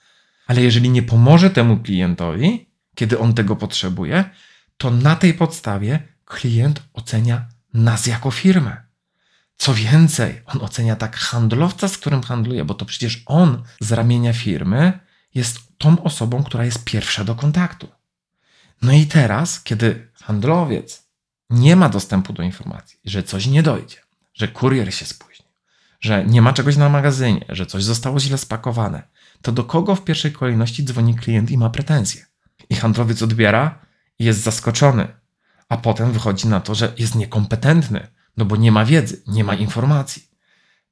ale 0.47 0.61
jeżeli 0.61 0.89
nie 0.89 1.03
pomoże 1.03 1.49
temu 1.49 1.77
klientowi, 1.77 2.69
kiedy 2.95 3.19
on 3.19 3.33
tego 3.33 3.55
potrzebuje, 3.55 4.25
to 4.77 4.91
na 4.91 5.15
tej 5.15 5.33
podstawie 5.33 5.99
klient 6.25 6.83
ocenia 6.93 7.45
nas 7.73 8.05
jako 8.05 8.31
firmę. 8.31 8.77
Co 9.57 9.73
więcej, 9.73 10.41
on 10.45 10.61
ocenia 10.61 10.95
tak 10.95 11.15
handlowca, 11.15 11.87
z 11.87 11.97
którym 11.97 12.23
handluje, 12.23 12.65
bo 12.65 12.73
to 12.73 12.85
przecież 12.85 13.23
on 13.25 13.63
z 13.79 13.91
ramienia 13.91 14.33
firmy 14.33 14.99
jest 15.35 15.59
tą 15.77 16.03
osobą, 16.03 16.43
która 16.43 16.65
jest 16.65 16.83
pierwsza 16.83 17.23
do 17.23 17.35
kontaktu. 17.35 17.87
No 18.81 18.91
i 18.91 19.05
teraz, 19.05 19.63
kiedy 19.63 20.11
handlowiec 20.21 21.03
nie 21.49 21.75
ma 21.75 21.89
dostępu 21.89 22.33
do 22.33 22.43
informacji, 22.43 22.99
że 23.05 23.23
coś 23.23 23.47
nie 23.47 23.63
dojdzie, 23.63 23.97
że 24.33 24.47
kurier 24.47 24.93
się 24.93 25.05
spóźnił, 25.05 25.49
że 25.99 26.25
nie 26.25 26.41
ma 26.41 26.53
czegoś 26.53 26.77
na 26.77 26.89
magazynie, 26.89 27.45
że 27.49 27.65
coś 27.65 27.83
zostało 27.83 28.19
źle 28.19 28.37
spakowane, 28.37 29.03
to 29.41 29.51
do 29.51 29.63
kogo 29.63 29.95
w 29.95 30.03
pierwszej 30.03 30.31
kolejności 30.31 30.83
dzwoni 30.83 31.15
klient 31.15 31.51
i 31.51 31.57
ma 31.57 31.69
pretensje? 31.69 32.25
I 32.69 32.75
handlowiec 32.75 33.21
odbiera 33.21 33.79
i 34.19 34.25
jest 34.25 34.39
zaskoczony, 34.39 35.07
a 35.69 35.77
potem 35.77 36.11
wychodzi 36.11 36.47
na 36.47 36.59
to, 36.59 36.75
że 36.75 36.93
jest 36.97 37.15
niekompetentny, 37.15 38.07
no 38.37 38.45
bo 38.45 38.55
nie 38.55 38.71
ma 38.71 38.85
wiedzy, 38.85 39.21
nie 39.27 39.43
ma 39.43 39.55
informacji. 39.55 40.27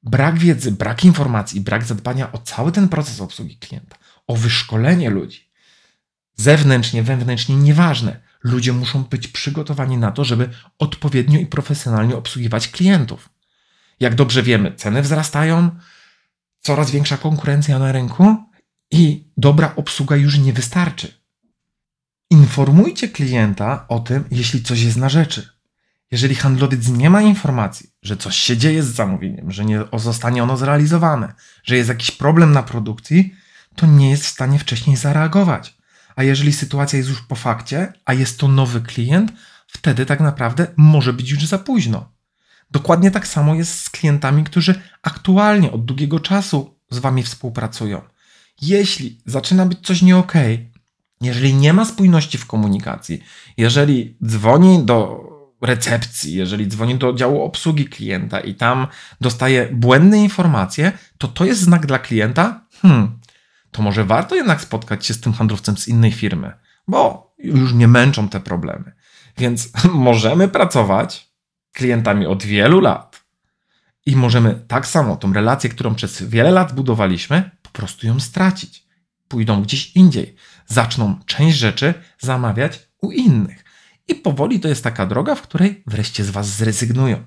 Brak 0.02 0.38
wiedzy, 0.38 0.72
brak 0.72 1.04
informacji, 1.04 1.60
brak 1.60 1.84
zadbania 1.84 2.32
o 2.32 2.38
cały 2.38 2.72
ten 2.72 2.88
proces 2.88 3.20
obsługi 3.20 3.58
klienta, 3.58 3.96
o 4.30 4.36
wyszkolenie 4.36 5.10
ludzi. 5.10 5.50
Zewnętrznie, 6.36 7.02
wewnętrznie, 7.02 7.56
nieważne. 7.56 8.20
Ludzie 8.42 8.72
muszą 8.72 9.04
być 9.04 9.28
przygotowani 9.28 9.96
na 9.96 10.12
to, 10.12 10.24
żeby 10.24 10.48
odpowiednio 10.78 11.40
i 11.40 11.46
profesjonalnie 11.46 12.16
obsługiwać 12.16 12.68
klientów. 12.68 13.28
Jak 14.00 14.14
dobrze 14.14 14.42
wiemy, 14.42 14.74
ceny 14.74 15.02
wzrastają, 15.02 15.70
coraz 16.60 16.90
większa 16.90 17.16
konkurencja 17.16 17.78
na 17.78 17.92
rynku 17.92 18.36
i 18.90 19.28
dobra 19.36 19.72
obsługa 19.76 20.16
już 20.16 20.38
nie 20.38 20.52
wystarczy. 20.52 21.14
Informujcie 22.30 23.08
klienta 23.08 23.88
o 23.88 24.00
tym, 24.00 24.24
jeśli 24.30 24.62
coś 24.62 24.80
jest 24.80 24.96
na 24.96 25.08
rzeczy. 25.08 25.48
Jeżeli 26.10 26.34
handlowiec 26.34 26.88
nie 26.88 27.10
ma 27.10 27.22
informacji, 27.22 27.90
że 28.02 28.16
coś 28.16 28.36
się 28.36 28.56
dzieje 28.56 28.82
z 28.82 28.94
zamówieniem, 28.94 29.52
że 29.52 29.64
nie 29.64 29.80
zostanie 29.94 30.42
ono 30.42 30.56
zrealizowane, 30.56 31.34
że 31.64 31.76
jest 31.76 31.88
jakiś 31.88 32.10
problem 32.10 32.52
na 32.52 32.62
produkcji, 32.62 33.34
to 33.80 33.86
nie 33.86 34.10
jest 34.10 34.24
w 34.24 34.28
stanie 34.28 34.58
wcześniej 34.58 34.96
zareagować. 34.96 35.76
A 36.16 36.22
jeżeli 36.22 36.52
sytuacja 36.52 36.96
jest 36.96 37.08
już 37.08 37.20
po 37.20 37.34
fakcie, 37.34 37.92
a 38.04 38.14
jest 38.14 38.38
to 38.38 38.48
nowy 38.48 38.80
klient, 38.80 39.32
wtedy 39.66 40.06
tak 40.06 40.20
naprawdę 40.20 40.66
może 40.76 41.12
być 41.12 41.30
już 41.30 41.46
za 41.46 41.58
późno. 41.58 42.12
Dokładnie 42.70 43.10
tak 43.10 43.26
samo 43.26 43.54
jest 43.54 43.84
z 43.84 43.90
klientami, 43.90 44.44
którzy 44.44 44.80
aktualnie 45.02 45.72
od 45.72 45.84
długiego 45.84 46.20
czasu 46.20 46.78
z 46.90 46.98
Wami 46.98 47.22
współpracują. 47.22 48.02
Jeśli 48.62 49.20
zaczyna 49.26 49.66
być 49.66 49.78
coś 49.82 50.02
nie 50.02 50.22
jeżeli 51.20 51.54
nie 51.54 51.72
ma 51.72 51.84
spójności 51.84 52.38
w 52.38 52.46
komunikacji, 52.46 53.22
jeżeli 53.56 54.16
dzwoni 54.24 54.84
do 54.84 55.20
recepcji, 55.62 56.34
jeżeli 56.34 56.66
dzwoni 56.68 56.94
do 56.94 57.12
działu 57.12 57.42
obsługi 57.42 57.84
klienta 57.84 58.40
i 58.40 58.54
tam 58.54 58.86
dostaje 59.20 59.68
błędne 59.72 60.18
informacje, 60.18 60.92
to 61.18 61.28
to 61.28 61.44
jest 61.44 61.60
znak 61.60 61.86
dla 61.86 61.98
klienta, 61.98 62.66
hmm, 62.82 63.19
to 63.70 63.82
może 63.82 64.04
warto 64.04 64.34
jednak 64.34 64.60
spotkać 64.60 65.06
się 65.06 65.14
z 65.14 65.20
tym 65.20 65.32
handlowcem 65.32 65.76
z 65.76 65.88
innej 65.88 66.12
firmy, 66.12 66.52
bo 66.88 67.34
już 67.38 67.72
nie 67.72 67.88
męczą 67.88 68.28
te 68.28 68.40
problemy. 68.40 68.92
Więc 69.38 69.72
możemy 69.94 70.48
pracować 70.48 71.30
klientami 71.72 72.26
od 72.26 72.42
wielu 72.42 72.80
lat 72.80 73.24
i 74.06 74.16
możemy 74.16 74.64
tak 74.68 74.86
samo 74.86 75.16
tą 75.16 75.32
relację, 75.32 75.70
którą 75.70 75.94
przez 75.94 76.22
wiele 76.22 76.50
lat 76.50 76.74
budowaliśmy, 76.74 77.50
po 77.62 77.70
prostu 77.70 78.06
ją 78.06 78.20
stracić. 78.20 78.86
Pójdą 79.28 79.62
gdzieś 79.62 79.96
indziej, 79.96 80.36
zaczną 80.66 81.18
część 81.26 81.58
rzeczy 81.58 81.94
zamawiać 82.18 82.88
u 83.02 83.12
innych. 83.12 83.64
I 84.08 84.14
powoli 84.14 84.60
to 84.60 84.68
jest 84.68 84.84
taka 84.84 85.06
droga, 85.06 85.34
w 85.34 85.42
której 85.42 85.82
wreszcie 85.86 86.24
z 86.24 86.30
Was 86.30 86.48
zrezygnują. 86.48 87.24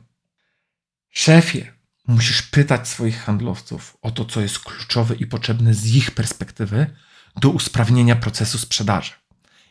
Szefie, 1.10 1.74
musisz 2.08 2.42
pytać 2.42 2.88
swoich 2.88 3.24
handlowców 3.24 3.98
o 4.02 4.12
to, 4.12 4.26
co 4.26 4.42
jest 4.42 4.60
kluczowe 4.60 5.16
i 5.16 5.28
potrzebne 5.28 5.74
z 5.74 5.96
ich 5.96 6.12
perspektywy 6.12 6.88
do 7.42 7.50
usprawnienia 7.50 8.16
procesu 8.16 8.58
sprzedaży. 8.58 9.12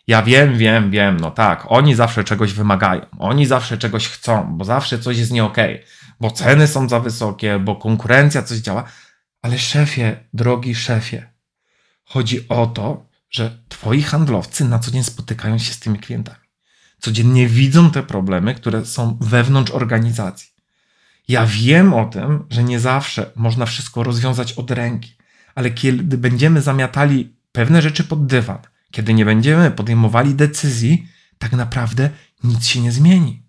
Ja 0.06 0.22
wiem, 0.22 0.58
wiem, 0.58 0.90
wiem, 0.90 1.20
no 1.20 1.30
tak, 1.30 1.64
oni 1.68 1.94
zawsze 1.94 2.24
czegoś 2.24 2.52
wymagają, 2.52 3.06
oni 3.18 3.46
zawsze 3.46 3.78
czegoś 3.78 4.08
chcą, 4.08 4.56
bo 4.56 4.64
zawsze 4.64 4.98
coś 4.98 5.18
jest 5.18 5.30
nie 5.30 5.44
okay, 5.44 5.82
bo 6.20 6.30
ceny 6.30 6.66
są 6.66 6.88
za 6.88 7.00
wysokie, 7.00 7.58
bo 7.58 7.76
konkurencja 7.76 8.42
coś 8.42 8.58
działa. 8.58 8.84
Ale 9.42 9.58
szefie, 9.58 10.28
drogi 10.32 10.74
szefie, 10.74 11.32
chodzi 12.04 12.48
o 12.48 12.66
to, 12.66 13.08
że 13.30 13.62
twoi 13.68 14.02
handlowcy 14.02 14.64
na 14.64 14.78
co 14.78 14.90
dzień 14.90 15.04
spotykają 15.04 15.58
się 15.58 15.72
z 15.72 15.80
tymi 15.80 15.98
klientami. 15.98 16.38
Codziennie 17.00 17.48
widzą 17.48 17.90
te 17.90 18.02
problemy, 18.02 18.54
które 18.54 18.86
są 18.86 19.18
wewnątrz 19.20 19.72
organizacji. 19.72 20.51
Ja 21.28 21.46
wiem 21.46 21.94
o 21.94 22.04
tym, 22.04 22.44
że 22.50 22.64
nie 22.64 22.80
zawsze 22.80 23.30
można 23.36 23.66
wszystko 23.66 24.02
rozwiązać 24.02 24.52
od 24.52 24.70
ręki, 24.70 25.16
ale 25.54 25.70
kiedy 25.70 26.18
będziemy 26.18 26.60
zamiatali 26.60 27.36
pewne 27.52 27.82
rzeczy 27.82 28.04
pod 28.04 28.26
dywan, 28.26 28.58
kiedy 28.90 29.14
nie 29.14 29.24
będziemy 29.24 29.70
podejmowali 29.70 30.34
decyzji, 30.34 31.08
tak 31.38 31.52
naprawdę 31.52 32.10
nic 32.44 32.66
się 32.66 32.80
nie 32.80 32.92
zmieni. 32.92 33.42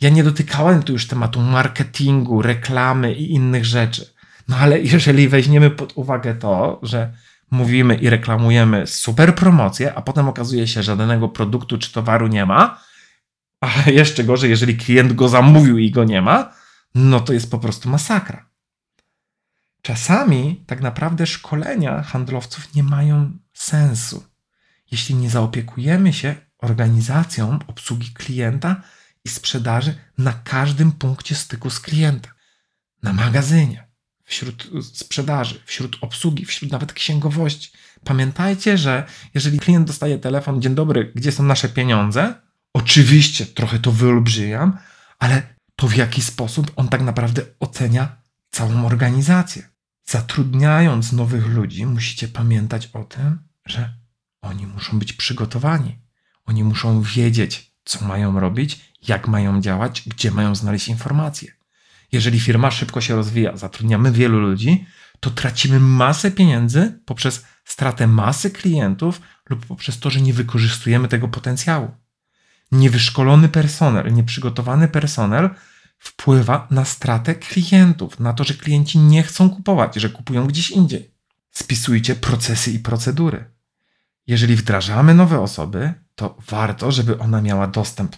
Ja 0.00 0.10
nie 0.10 0.24
dotykałem 0.24 0.82
tu 0.82 0.92
już 0.92 1.06
tematu 1.06 1.40
marketingu, 1.40 2.42
reklamy 2.42 3.14
i 3.14 3.32
innych 3.32 3.64
rzeczy. 3.64 4.14
No 4.48 4.56
ale 4.56 4.80
jeżeli 4.80 5.28
weźmiemy 5.28 5.70
pod 5.70 5.92
uwagę 5.96 6.34
to, 6.34 6.80
że 6.82 7.12
mówimy 7.50 7.94
i 7.94 8.10
reklamujemy 8.10 8.86
super 8.86 9.34
promocję, 9.34 9.94
a 9.94 10.02
potem 10.02 10.28
okazuje 10.28 10.66
się, 10.66 10.82
że 10.82 10.96
żadnego 10.96 11.28
produktu 11.28 11.78
czy 11.78 11.92
towaru 11.92 12.26
nie 12.26 12.46
ma, 12.46 12.80
a 13.60 13.90
jeszcze 13.90 14.24
gorzej, 14.24 14.50
jeżeli 14.50 14.76
klient 14.76 15.12
go 15.12 15.28
zamówił 15.28 15.78
i 15.78 15.90
go 15.90 16.04
nie 16.04 16.22
ma, 16.22 16.52
no 16.96 17.20
to 17.20 17.32
jest 17.32 17.50
po 17.50 17.58
prostu 17.58 17.88
masakra. 17.88 18.50
Czasami 19.82 20.64
tak 20.66 20.80
naprawdę 20.80 21.26
szkolenia 21.26 22.02
handlowców 22.02 22.74
nie 22.74 22.82
mają 22.82 23.38
sensu, 23.52 24.24
jeśli 24.90 25.14
nie 25.14 25.30
zaopiekujemy 25.30 26.12
się 26.12 26.34
organizacją 26.58 27.58
obsługi 27.66 28.12
klienta 28.14 28.82
i 29.24 29.28
sprzedaży 29.28 29.94
na 30.18 30.32
każdym 30.32 30.92
punkcie 30.92 31.34
styku 31.34 31.70
z 31.70 31.80
klientem. 31.80 32.32
Na 33.02 33.12
magazynie, 33.12 33.88
wśród 34.24 34.70
sprzedaży, 34.92 35.60
wśród 35.64 35.98
obsługi, 36.00 36.44
wśród 36.44 36.72
nawet 36.72 36.92
księgowości. 36.92 37.70
Pamiętajcie, 38.04 38.78
że 38.78 39.06
jeżeli 39.34 39.58
klient 39.58 39.86
dostaje 39.86 40.18
telefon, 40.18 40.62
dzień 40.62 40.74
dobry, 40.74 41.12
gdzie 41.14 41.32
są 41.32 41.42
nasze 41.42 41.68
pieniądze? 41.68 42.34
Oczywiście 42.72 43.46
trochę 43.46 43.78
to 43.78 43.92
wyolbrzymiam, 43.92 44.78
ale 45.18 45.55
to 45.76 45.88
w 45.88 45.96
jaki 45.96 46.22
sposób 46.22 46.72
on 46.76 46.88
tak 46.88 47.02
naprawdę 47.02 47.42
ocenia 47.60 48.22
całą 48.50 48.86
organizację. 48.86 49.68
Zatrudniając 50.04 51.12
nowych 51.12 51.46
ludzi, 51.46 51.86
musicie 51.86 52.28
pamiętać 52.28 52.86
o 52.86 53.04
tym, 53.04 53.38
że 53.66 53.94
oni 54.42 54.66
muszą 54.66 54.98
być 54.98 55.12
przygotowani. 55.12 55.98
Oni 56.44 56.64
muszą 56.64 57.02
wiedzieć, 57.02 57.72
co 57.84 58.04
mają 58.04 58.40
robić, 58.40 58.94
jak 59.08 59.28
mają 59.28 59.60
działać, 59.60 60.02
gdzie 60.06 60.30
mają 60.30 60.54
znaleźć 60.54 60.88
informacje. 60.88 61.52
Jeżeli 62.12 62.40
firma 62.40 62.70
szybko 62.70 63.00
się 63.00 63.16
rozwija, 63.16 63.56
zatrudniamy 63.56 64.12
wielu 64.12 64.40
ludzi, 64.40 64.86
to 65.20 65.30
tracimy 65.30 65.80
masę 65.80 66.30
pieniędzy 66.30 67.00
poprzez 67.04 67.44
stratę 67.64 68.06
masy 68.06 68.50
klientów 68.50 69.20
lub 69.50 69.66
poprzez 69.66 70.00
to, 70.00 70.10
że 70.10 70.20
nie 70.20 70.32
wykorzystujemy 70.32 71.08
tego 71.08 71.28
potencjału. 71.28 71.90
Niewyszkolony 72.72 73.48
personel, 73.48 74.14
nieprzygotowany 74.14 74.88
personel 74.88 75.50
wpływa 75.98 76.66
na 76.70 76.84
stratę 76.84 77.34
klientów, 77.34 78.20
na 78.20 78.32
to, 78.32 78.44
że 78.44 78.54
klienci 78.54 78.98
nie 78.98 79.22
chcą 79.22 79.50
kupować, 79.50 79.96
że 79.96 80.08
kupują 80.08 80.46
gdzieś 80.46 80.70
indziej. 80.70 81.10
Spisujcie 81.50 82.14
procesy 82.14 82.70
i 82.70 82.78
procedury. 82.78 83.50
Jeżeli 84.26 84.56
wdrażamy 84.56 85.14
nowe 85.14 85.40
osoby, 85.40 85.94
to 86.14 86.36
warto, 86.50 86.92
żeby 86.92 87.18
ona 87.18 87.42
miała 87.42 87.66
dostęp 87.66 88.16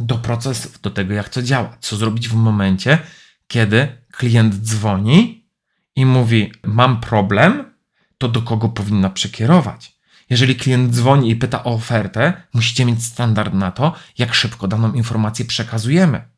do 0.00 0.18
procesów, 0.18 0.80
do 0.80 0.90
tego, 0.90 1.14
jak 1.14 1.28
to 1.28 1.42
działa. 1.42 1.76
Co 1.80 1.96
zrobić 1.96 2.28
w 2.28 2.34
momencie, 2.34 2.98
kiedy 3.46 3.88
klient 4.12 4.54
dzwoni 4.54 5.48
i 5.96 6.06
mówi: 6.06 6.52
Mam 6.64 7.00
problem, 7.00 7.74
to 8.18 8.28
do 8.28 8.42
kogo 8.42 8.68
powinna 8.68 9.10
przekierować? 9.10 9.97
Jeżeli 10.30 10.56
klient 10.56 10.94
dzwoni 10.94 11.30
i 11.30 11.36
pyta 11.36 11.64
o 11.64 11.74
ofertę, 11.74 12.42
musicie 12.52 12.84
mieć 12.84 13.04
standard 13.04 13.54
na 13.54 13.70
to, 13.70 13.94
jak 14.18 14.34
szybko 14.34 14.68
daną 14.68 14.92
informację 14.92 15.44
przekazujemy. 15.44 16.28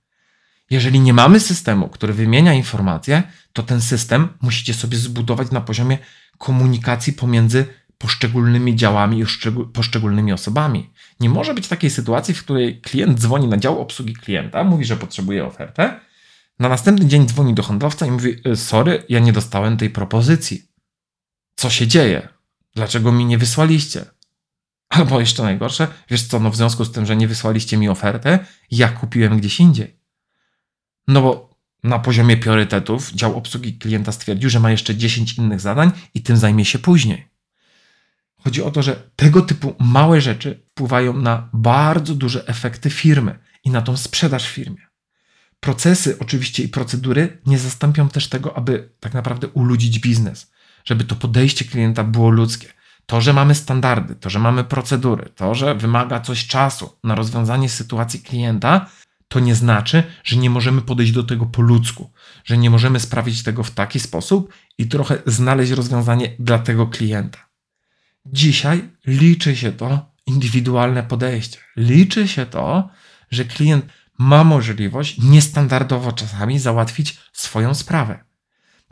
Jeżeli 0.71 1.01
nie 1.01 1.13
mamy 1.13 1.41
systemu, 1.41 1.89
który 1.89 2.13
wymienia 2.13 2.55
informacje, 2.55 3.23
to 3.53 3.63
ten 3.63 3.81
system 3.81 4.29
musicie 4.43 4.75
sobie 4.75 4.99
zbudować 4.99 5.51
na 5.51 5.61
poziomie 5.61 5.99
komunikacji 6.39 7.13
pomiędzy 7.13 7.67
poszczególnymi 7.99 8.77
działami 8.77 9.21
i 9.21 9.25
poszczególnymi 9.73 10.33
osobami. 10.33 10.91
Nie 11.21 11.29
może 11.29 11.55
być 11.55 11.69
takiej 11.69 11.91
sytuacji, 11.91 12.35
w 12.35 12.45
której 12.45 12.81
klient 12.81 13.19
dzwoni 13.19 13.49
na 13.49 13.57
dział 13.57 13.81
obsługi 13.81 14.15
klienta, 14.15 14.65
mówi, 14.65 14.85
że 14.85 14.97
potrzebuje 14.97 15.47
ofertę, 15.47 16.01
na 16.59 16.69
następny 16.69 17.07
dzień 17.07 17.27
dzwoni 17.27 17.55
do 17.55 17.63
handlowca 17.63 18.07
i 18.07 18.11
mówi: 18.11 18.37
y, 18.47 18.57
Sorry, 18.57 19.05
ja 19.09 19.19
nie 19.19 19.33
dostałem 19.33 19.77
tej 19.77 19.91
propozycji. 19.91 20.63
Co 21.57 21.71
się 21.71 21.87
dzieje? 21.87 22.29
Dlaczego 22.75 23.13
mi 23.13 23.25
nie 23.25 23.39
wysłaliście? 23.39 24.05
Albo 24.89 25.21
jeszcze 25.21 25.43
najgorsze, 25.43 25.89
wiesz 26.11 26.23
co, 26.23 26.41
no 26.41 26.51
w 26.51 26.57
związku 26.57 26.85
z 26.85 26.93
tym, 26.93 27.07
że 27.07 27.17
nie 27.17 27.29
wysłaliście 27.29 27.77
mi 27.77 27.89
ofertę, 27.89 28.39
ja 28.71 28.89
kupiłem 28.89 29.39
gdzieś 29.39 29.61
indziej. 29.61 30.01
No 31.09 31.23
bo 31.23 31.51
na 31.85 31.99
poziomie 31.99 32.37
priorytetów 32.37 33.13
dział 33.13 33.37
obsługi 33.37 33.79
klienta 33.79 34.13
stwierdził, 34.13 34.51
że 34.51 34.61
ma 34.61 34.71
jeszcze 34.71 34.97
10 34.97 35.39
innych 35.39 35.61
zadań 35.61 35.93
i 36.15 36.23
tym 36.23 36.37
zajmie 36.37 36.65
się 36.65 36.79
później. 36.79 37.31
Chodzi 38.37 38.63
o 38.63 38.71
to, 38.71 38.83
że 38.83 39.11
tego 39.17 39.43
typu 39.43 39.75
małe 39.79 40.21
rzeczy 40.21 40.67
wpływają 40.71 41.17
na 41.17 41.49
bardzo 41.53 42.15
duże 42.15 42.47
efekty 42.47 42.91
firmy 42.91 43.39
i 43.65 43.71
na 43.71 43.83
tą 43.83 43.97
sprzedaż 43.97 44.49
w 44.49 44.53
firmie. 44.53 44.87
Procesy 45.61 46.17
oczywiście 46.19 46.63
i 46.63 46.69
procedury 46.69 47.39
nie 47.47 47.59
zastąpią 47.59 48.09
też 48.09 48.29
tego, 48.29 48.57
aby 48.57 48.93
tak 49.01 49.15
naprawdę 49.15 49.49
uludzić 49.49 49.99
biznes, 49.99 50.53
żeby 50.85 51.05
to 51.05 51.17
podejście 51.17 51.65
klienta 51.65 52.05
było 52.05 52.31
ludzkie. 52.31 52.69
To, 53.07 53.21
że 53.21 53.33
mamy 53.33 53.55
standardy, 53.55 54.15
to, 54.15 54.31
że 54.31 54.39
mamy 54.39 54.65
procedury, 54.65 55.31
to, 55.37 55.55
że 55.55 55.75
wymaga 55.75 56.21
coś 56.21 56.47
czasu 56.47 56.99
na 57.05 57.15
rozwiązanie 57.15 57.69
sytuacji 57.69 58.21
klienta, 58.21 58.87
to 59.29 59.41
nie 59.41 59.55
znaczy, 59.55 60.03
że 60.25 60.37
nie 60.37 60.51
możemy 60.51 60.83
podejść 60.83 61.13
do 61.13 61.23
tego 61.23 61.47
po 61.47 61.63
ludzku, 61.63 62.11
że 62.45 62.59
nie 62.59 62.71
możemy 62.71 63.01
sprawić 63.01 63.43
tego 63.43 63.63
w 63.63 63.71
taki 63.71 64.01
sposób 64.01 64.53
i 64.79 64.89
trochę 64.89 65.19
znaleźć 65.27 65.73
rozwiązanie 65.73 66.37
dla 66.39 66.59
tego 66.59 66.87
klienta. 66.87 67.39
Dzisiaj 68.27 68.89
liczy 69.07 69.57
się 69.57 69.73
to 69.73 70.11
indywidualne 70.27 71.03
podejście. 71.03 71.59
Liczy 71.77 72.29
się 72.29 72.47
to, 72.47 72.89
że 73.31 73.45
klient 73.45 73.85
ma 74.19 74.45
możliwość 74.45 75.19
niestandardowo 75.19 76.13
czasami 76.13 76.59
załatwić 76.59 77.19
swoją 77.33 77.75
sprawę. 77.75 78.25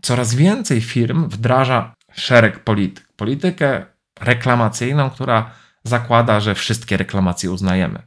Coraz 0.02 0.34
więcej 0.34 0.80
firm 0.80 1.28
wdraża 1.28 1.94
szereg 2.12 2.64
polityk. 2.64 3.08
Politykę 3.16 3.86
reklamacyjną, 4.20 5.10
która 5.10 5.50
zakłada, 5.84 6.40
że 6.40 6.54
wszystkie 6.54 6.96
reklamacje 6.96 7.50
uznajemy. 7.50 8.02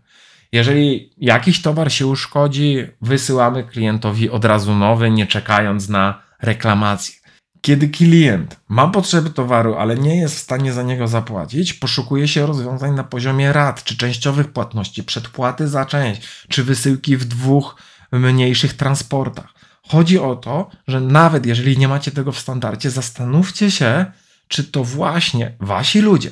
Jeżeli 0.52 1.14
jakiś 1.18 1.62
towar 1.62 1.92
się 1.92 2.08
uszkodzi, 2.08 2.78
wysyłamy 3.02 3.64
klientowi 3.64 4.30
od 4.30 4.46
razu 4.46 4.76
nowy, 4.76 5.12
nie 5.12 5.28
czekając 5.28 5.90
na 5.90 6.22
reklamację. 6.42 7.16
Kiedy 7.62 7.90
klient 7.90 8.60
ma 8.70 8.88
potrzeby 8.88 9.30
towaru, 9.30 9.76
ale 9.76 9.96
nie 9.96 10.18
jest 10.18 10.36
w 10.36 10.40
stanie 10.40 10.74
za 10.74 10.84
niego 10.84 11.08
zapłacić, 11.08 11.74
poszukuje 11.74 12.28
się 12.28 12.46
rozwiązań 12.46 12.96
na 12.96 13.04
poziomie 13.04 13.54
rat 13.54 13.84
czy 13.84 13.98
częściowych 13.98 14.52
płatności, 14.52 15.04
przedpłaty 15.04 15.68
za 15.68 15.86
część, 15.86 16.46
czy 16.50 16.64
wysyłki 16.64 17.18
w 17.18 17.26
dwóch 17.26 17.76
mniejszych 18.12 18.74
transportach. 18.74 19.61
Chodzi 19.88 20.20
o 20.20 20.36
to, 20.36 20.70
że 20.88 21.02
nawet 21.02 21.46
jeżeli 21.46 21.78
nie 21.78 21.88
macie 21.88 22.12
tego 22.12 22.32
w 22.32 22.40
standardzie, 22.40 22.92
zastanówcie 22.92 23.72
się, 23.72 24.06
czy 24.48 24.64
to 24.64 24.84
właśnie 24.84 25.56
wasi 25.60 26.02
ludzie 26.02 26.32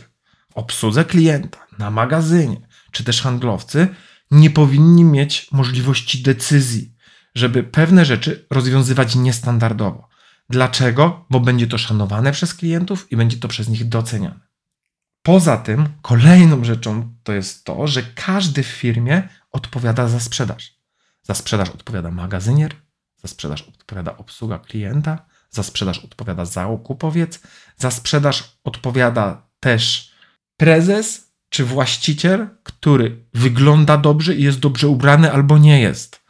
w 0.52 0.58
obsłudze 0.58 1.06
klienta, 1.06 1.60
na 1.78 1.92
magazynie, 1.92 2.68
czy 2.92 3.04
też 3.04 3.22
handlowcy 3.22 3.88
nie 4.32 4.50
powinni 4.50 5.04
mieć 5.04 5.48
możliwości 5.52 6.24
decyzji, 6.24 6.94
żeby 7.36 7.64
pewne 7.64 8.06
rzeczy 8.06 8.48
rozwiązywać 8.50 9.16
niestandardowo. 9.16 10.10
Dlaczego? 10.50 11.26
Bo 11.30 11.40
będzie 11.40 11.68
to 11.68 11.78
szanowane 11.78 12.32
przez 12.32 12.54
klientów 12.54 13.12
i 13.12 13.18
będzie 13.18 13.38
to 13.38 13.48
przez 13.48 13.70
nich 13.70 13.90
doceniane. 13.90 14.40
Poza 15.22 15.58
tym, 15.58 15.90
kolejną 16.02 16.64
rzeczą 16.64 17.16
to 17.24 17.34
jest 17.34 17.64
to, 17.64 17.88
że 17.88 18.04
każdy 18.04 18.64
w 18.64 18.68
firmie 18.68 19.30
odpowiada 19.52 20.08
za 20.08 20.20
sprzedaż. 20.20 20.74
Za 21.24 21.34
sprzedaż 21.34 21.70
odpowiada 21.70 22.12
magazynier, 22.12 22.76
za 23.22 23.28
sprzedaż 23.28 23.62
odpowiada 23.62 24.18
obsługa 24.18 24.60
klienta, 24.60 25.26
za 25.50 25.64
sprzedaż 25.64 26.00
odpowiada 26.00 26.46
zakupowiec, 26.46 27.42
za 27.78 27.92
sprzedaż 27.92 28.58
odpowiada 28.64 29.50
też 29.60 30.12
prezes 30.58 31.32
czy 31.50 31.66
właściciel, 31.66 32.48
który 32.64 33.26
wygląda 33.34 33.98
dobrze 33.98 34.36
i 34.36 34.44
jest 34.44 34.60
dobrze 34.60 34.88
ubrany 34.88 35.32
albo 35.32 35.58
nie 35.58 35.82
jest. 35.82 36.22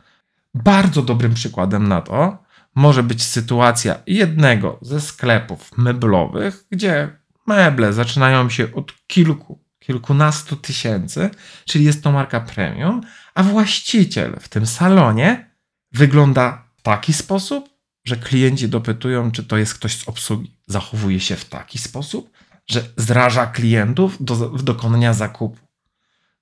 Bardzo 0.53 1.01
dobrym 1.01 1.33
przykładem 1.33 1.87
na 1.87 2.01
to 2.01 2.43
może 2.75 3.03
być 3.03 3.23
sytuacja 3.23 3.95
jednego 4.07 4.79
ze 4.81 5.01
sklepów 5.01 5.77
meblowych, 5.77 6.65
gdzie 6.71 7.19
meble 7.47 7.93
zaczynają 7.93 8.49
się 8.49 8.73
od 8.73 8.93
kilku, 9.07 9.63
kilkunastu 9.79 10.55
tysięcy, 10.55 11.29
czyli 11.65 11.85
jest 11.85 12.03
to 12.03 12.11
marka 12.11 12.39
premium, 12.39 13.01
a 13.35 13.43
właściciel 13.43 14.37
w 14.39 14.49
tym 14.49 14.65
salonie 14.65 15.51
wygląda 15.91 16.68
taki 16.89 17.13
sposób, 17.13 17.69
że 18.05 18.15
klienci 18.15 18.69
dopytują, 18.69 19.31
czy 19.31 19.43
to 19.43 19.57
jest 19.57 19.73
ktoś 19.73 19.97
z 19.97 20.09
obsługi. 20.09 20.57
Zachowuje 20.67 21.19
się 21.19 21.35
w 21.35 21.45
taki 21.45 21.79
sposób, 21.79 22.31
że 22.67 22.81
zraża 22.97 23.45
klientów 23.47 24.17
do 24.19 24.35
dokonania 24.49 25.13
zakupu. 25.13 25.59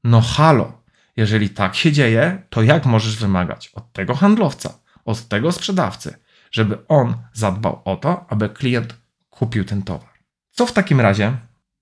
No 0.03 0.21
halo, 0.21 0.81
jeżeli 1.17 1.49
tak 1.49 1.75
się 1.75 1.91
dzieje, 1.91 2.43
to 2.49 2.63
jak 2.63 2.85
możesz 2.85 3.17
wymagać 3.17 3.69
od 3.73 3.93
tego 3.93 4.15
handlowca, 4.15 4.79
od 5.05 5.27
tego 5.27 5.51
sprzedawcy, 5.51 6.17
żeby 6.51 6.87
on 6.87 7.15
zadbał 7.33 7.81
o 7.85 7.95
to, 7.95 8.25
aby 8.29 8.49
klient 8.49 8.95
kupił 9.29 9.65
ten 9.65 9.81
towar? 9.81 10.13
Co 10.51 10.65
w 10.65 10.73
takim 10.73 11.01
razie, 11.01 11.37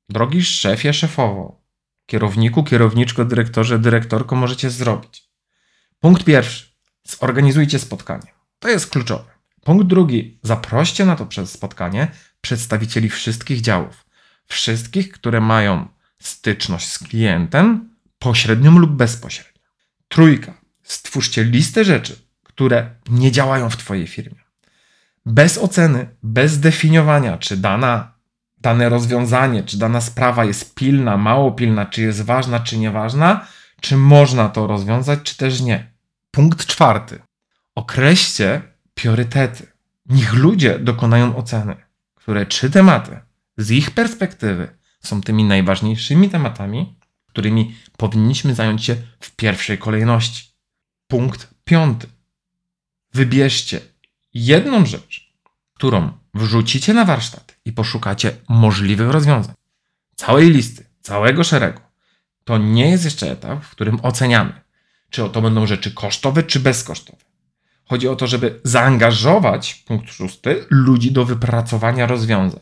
drogi 0.09 0.43
szefie, 0.43 0.93
szefowo, 0.93 1.61
kierowniku, 2.05 2.63
kierowniczko, 2.63 3.25
dyrektorze, 3.25 3.79
dyrektorko, 3.79 4.35
możecie 4.35 4.69
zrobić? 4.69 5.29
Punkt 5.99 6.23
pierwszy. 6.23 6.75
Zorganizujcie 7.03 7.79
spotkanie. 7.79 8.34
To 8.59 8.69
jest 8.69 8.89
kluczowe. 8.89 9.31
Punkt 9.63 9.87
drugi. 9.87 10.39
Zaproście 10.43 11.05
na 11.05 11.15
to 11.15 11.25
przez 11.25 11.51
spotkanie 11.51 12.11
przedstawicieli 12.41 13.09
wszystkich 13.09 13.61
działów. 13.61 14.05
Wszystkich, 14.45 15.11
które 15.11 15.41
mają 15.41 15.87
styczność 16.19 16.91
z 16.91 16.99
klientem, 16.99 17.89
pośrednią 18.19 18.77
lub 18.77 18.91
bezpośrednią. 18.91 19.61
Trójka. 20.07 20.53
Stwórzcie 20.83 21.43
listę 21.43 21.83
rzeczy, 21.83 22.15
które 22.43 22.89
nie 23.09 23.31
działają 23.31 23.69
w 23.69 23.77
Twojej 23.77 24.07
firmie. 24.07 24.39
Bez 25.25 25.57
oceny, 25.57 26.07
bez 26.23 26.51
zdefiniowania, 26.51 27.37
czy 27.37 27.57
dana, 27.57 28.13
dane 28.57 28.89
rozwiązanie, 28.89 29.63
czy 29.63 29.77
dana 29.77 30.01
sprawa 30.01 30.45
jest 30.45 30.75
pilna, 30.75 31.17
mało 31.17 31.51
pilna, 31.51 31.85
czy 31.85 32.01
jest 32.01 32.21
ważna, 32.21 32.59
czy 32.59 32.77
nieważna, 32.77 33.47
czy 33.81 33.97
można 33.97 34.49
to 34.49 34.67
rozwiązać, 34.67 35.19
czy 35.23 35.37
też 35.37 35.61
nie. 35.61 35.91
Punkt 36.31 36.65
czwarty. 36.65 37.21
Określcie 37.75 38.61
priorytety. 38.93 39.67
Niech 40.05 40.33
ludzie 40.33 40.79
dokonają 40.79 41.35
oceny, 41.35 41.75
które 42.15 42.45
trzy 42.45 42.69
tematy 42.71 43.19
z 43.57 43.71
ich 43.71 43.91
perspektywy 43.91 44.77
są 44.99 45.21
tymi 45.21 45.43
najważniejszymi 45.43 46.29
tematami, 46.29 46.95
którymi 47.27 47.75
powinniśmy 47.97 48.55
zająć 48.55 48.85
się 48.85 48.95
w 49.19 49.35
pierwszej 49.35 49.77
kolejności. 49.77 50.51
Punkt 51.07 51.53
piąty. 51.63 52.07
Wybierzcie 53.13 53.81
jedną 54.33 54.85
rzecz, 54.85 55.33
którą 55.73 56.11
wrzucicie 56.33 56.93
na 56.93 57.05
warsztat 57.05 57.57
i 57.65 57.71
poszukacie 57.71 58.35
możliwych 58.49 59.09
rozwiązań. 59.09 59.55
Całej 60.15 60.49
listy, 60.49 60.85
całego 61.01 61.43
szeregu. 61.43 61.81
To 62.43 62.57
nie 62.57 62.89
jest 62.89 63.05
jeszcze 63.05 63.31
etap, 63.31 63.63
w 63.63 63.69
którym 63.69 63.99
oceniamy, 64.03 64.61
czy 65.09 65.29
to 65.29 65.41
będą 65.41 65.67
rzeczy 65.67 65.91
kosztowe, 65.91 66.43
czy 66.43 66.59
bezkosztowe. 66.59 67.34
Chodzi 67.85 68.07
o 68.07 68.15
to, 68.15 68.27
żeby 68.27 68.59
zaangażować, 68.63 69.73
punkt 69.73 70.11
szósty, 70.11 70.65
ludzi 70.69 71.11
do 71.11 71.25
wypracowania 71.25 72.07
rozwiązań. 72.07 72.59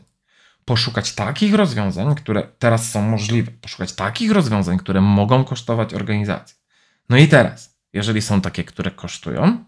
Poszukać 0.66 1.14
takich 1.16 1.54
rozwiązań, 1.54 2.16
które 2.16 2.48
teraz 2.60 2.92
są 2.92 3.02
możliwe. 3.02 3.52
Poszukać 3.52 3.94
takich 3.94 4.32
rozwiązań, 4.32 4.78
które 4.78 5.02
mogą 5.02 5.44
kosztować 5.44 5.94
organizację. 5.94 6.56
No 7.10 7.18
i 7.18 7.28
teraz, 7.28 7.78
jeżeli 7.94 8.22
są 8.22 8.42
takie, 8.42 8.64
które 8.64 8.92
kosztują, 8.92 9.66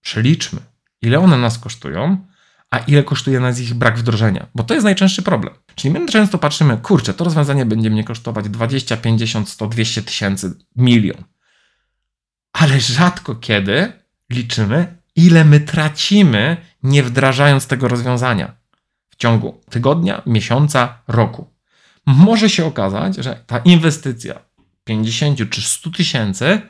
przeliczmy, 0.00 0.60
ile 1.02 1.18
one 1.18 1.38
nas 1.38 1.58
kosztują, 1.58 2.26
a 2.70 2.78
ile 2.78 3.02
kosztuje 3.02 3.40
nas 3.40 3.60
ich 3.60 3.74
brak 3.74 3.98
wdrożenia, 3.98 4.46
bo 4.54 4.64
to 4.64 4.74
jest 4.74 4.84
najczęstszy 4.84 5.22
problem. 5.22 5.54
Czyli 5.74 5.94
my 5.94 6.06
często 6.06 6.38
patrzymy, 6.38 6.76
kurczę, 6.76 7.14
to 7.14 7.24
rozwiązanie 7.24 7.66
będzie 7.66 7.90
mnie 7.90 8.04
kosztować 8.04 8.48
20, 8.48 8.96
50, 8.96 9.48
100, 9.48 9.66
200 9.66 10.02
tysięcy, 10.02 10.54
milion. 10.76 11.24
Ale 12.52 12.80
rzadko 12.80 13.34
kiedy 13.34 14.01
liczymy, 14.32 14.96
ile 15.16 15.44
my 15.44 15.60
tracimy, 15.60 16.56
nie 16.82 17.02
wdrażając 17.02 17.66
tego 17.66 17.88
rozwiązania 17.88 18.52
w 19.10 19.16
ciągu 19.16 19.60
tygodnia, 19.70 20.22
miesiąca, 20.26 20.98
roku. 21.08 21.50
Może 22.06 22.50
się 22.50 22.66
okazać, 22.66 23.16
że 23.16 23.44
ta 23.46 23.58
inwestycja 23.58 24.40
50 24.84 25.50
czy 25.50 25.62
100 25.62 25.90
tysięcy, 25.90 26.60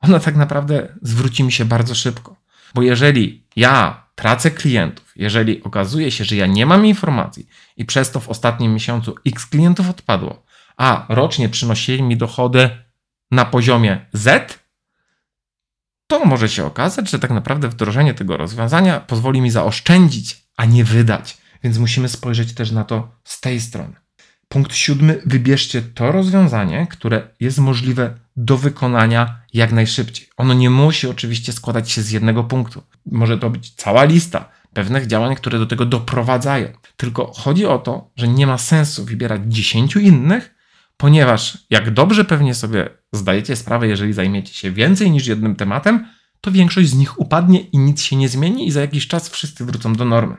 ona 0.00 0.20
tak 0.20 0.36
naprawdę 0.36 0.88
zwróci 1.02 1.44
mi 1.44 1.52
się 1.52 1.64
bardzo 1.64 1.94
szybko. 1.94 2.36
Bo 2.74 2.82
jeżeli 2.82 3.44
ja 3.56 4.06
tracę 4.14 4.50
klientów, 4.50 5.12
jeżeli 5.16 5.62
okazuje 5.62 6.10
się, 6.10 6.24
że 6.24 6.36
ja 6.36 6.46
nie 6.46 6.66
mam 6.66 6.86
informacji 6.86 7.46
i 7.76 7.84
przez 7.84 8.10
to 8.10 8.20
w 8.20 8.28
ostatnim 8.28 8.74
miesiącu 8.74 9.14
x 9.26 9.46
klientów 9.46 9.90
odpadło, 9.90 10.42
a 10.76 11.06
rocznie 11.08 11.48
przynosili 11.48 12.02
mi 12.02 12.16
dochody 12.16 12.70
na 13.30 13.44
poziomie 13.44 14.06
Z, 14.12 14.58
to 16.06 16.24
może 16.24 16.48
się 16.48 16.64
okazać, 16.64 17.10
że 17.10 17.18
tak 17.18 17.30
naprawdę 17.30 17.68
wdrożenie 17.68 18.14
tego 18.14 18.36
rozwiązania 18.36 19.00
pozwoli 19.00 19.40
mi 19.40 19.50
zaoszczędzić, 19.50 20.46
a 20.56 20.64
nie 20.64 20.84
wydać. 20.84 21.38
Więc 21.64 21.78
musimy 21.78 22.08
spojrzeć 22.08 22.54
też 22.54 22.70
na 22.70 22.84
to 22.84 23.08
z 23.24 23.40
tej 23.40 23.60
strony. 23.60 23.94
Punkt 24.48 24.74
siódmy: 24.74 25.22
wybierzcie 25.26 25.82
to 25.82 26.12
rozwiązanie, 26.12 26.86
które 26.90 27.28
jest 27.40 27.58
możliwe 27.58 28.14
do 28.36 28.56
wykonania 28.56 29.40
jak 29.52 29.72
najszybciej. 29.72 30.28
Ono 30.36 30.54
nie 30.54 30.70
musi 30.70 31.08
oczywiście 31.08 31.52
składać 31.52 31.90
się 31.90 32.02
z 32.02 32.10
jednego 32.10 32.44
punktu. 32.44 32.82
Może 33.06 33.38
to 33.38 33.50
być 33.50 33.70
cała 33.70 34.04
lista 34.04 34.48
pewnych 34.72 35.06
działań, 35.06 35.36
które 35.36 35.58
do 35.58 35.66
tego 35.66 35.86
doprowadzają. 35.86 36.68
Tylko 36.96 37.32
chodzi 37.36 37.66
o 37.66 37.78
to, 37.78 38.10
że 38.16 38.28
nie 38.28 38.46
ma 38.46 38.58
sensu 38.58 39.04
wybierać 39.04 39.40
dziesięciu 39.46 40.00
innych, 40.00 40.55
ponieważ 40.96 41.58
jak 41.70 41.90
dobrze 41.90 42.24
pewnie 42.24 42.54
sobie 42.54 42.90
zdajecie 43.12 43.56
sprawę, 43.56 43.88
jeżeli 43.88 44.12
zajmiecie 44.12 44.54
się 44.54 44.70
więcej 44.70 45.10
niż 45.10 45.26
jednym 45.26 45.56
tematem, 45.56 46.06
to 46.40 46.52
większość 46.52 46.88
z 46.88 46.94
nich 46.94 47.20
upadnie 47.20 47.60
i 47.60 47.78
nic 47.78 48.02
się 48.02 48.16
nie 48.16 48.28
zmieni 48.28 48.66
i 48.66 48.70
za 48.70 48.80
jakiś 48.80 49.08
czas 49.08 49.28
wszyscy 49.28 49.64
wrócą 49.64 49.92
do 49.92 50.04
normy. 50.04 50.36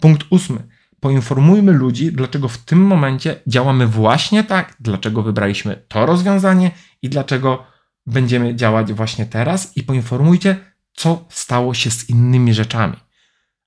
Punkt 0.00 0.26
ósmy. 0.30 0.68
Poinformujmy 1.00 1.72
ludzi, 1.72 2.12
dlaczego 2.12 2.48
w 2.48 2.58
tym 2.58 2.86
momencie 2.86 3.40
działamy 3.46 3.86
właśnie 3.86 4.44
tak, 4.44 4.76
dlaczego 4.80 5.22
wybraliśmy 5.22 5.84
to 5.88 6.06
rozwiązanie 6.06 6.70
i 7.02 7.08
dlaczego 7.08 7.66
będziemy 8.06 8.54
działać 8.54 8.92
właśnie 8.92 9.26
teraz 9.26 9.76
i 9.76 9.82
poinformujcie, 9.82 10.56
co 10.92 11.24
stało 11.28 11.74
się 11.74 11.90
z 11.90 12.10
innymi 12.10 12.54
rzeczami. 12.54 12.96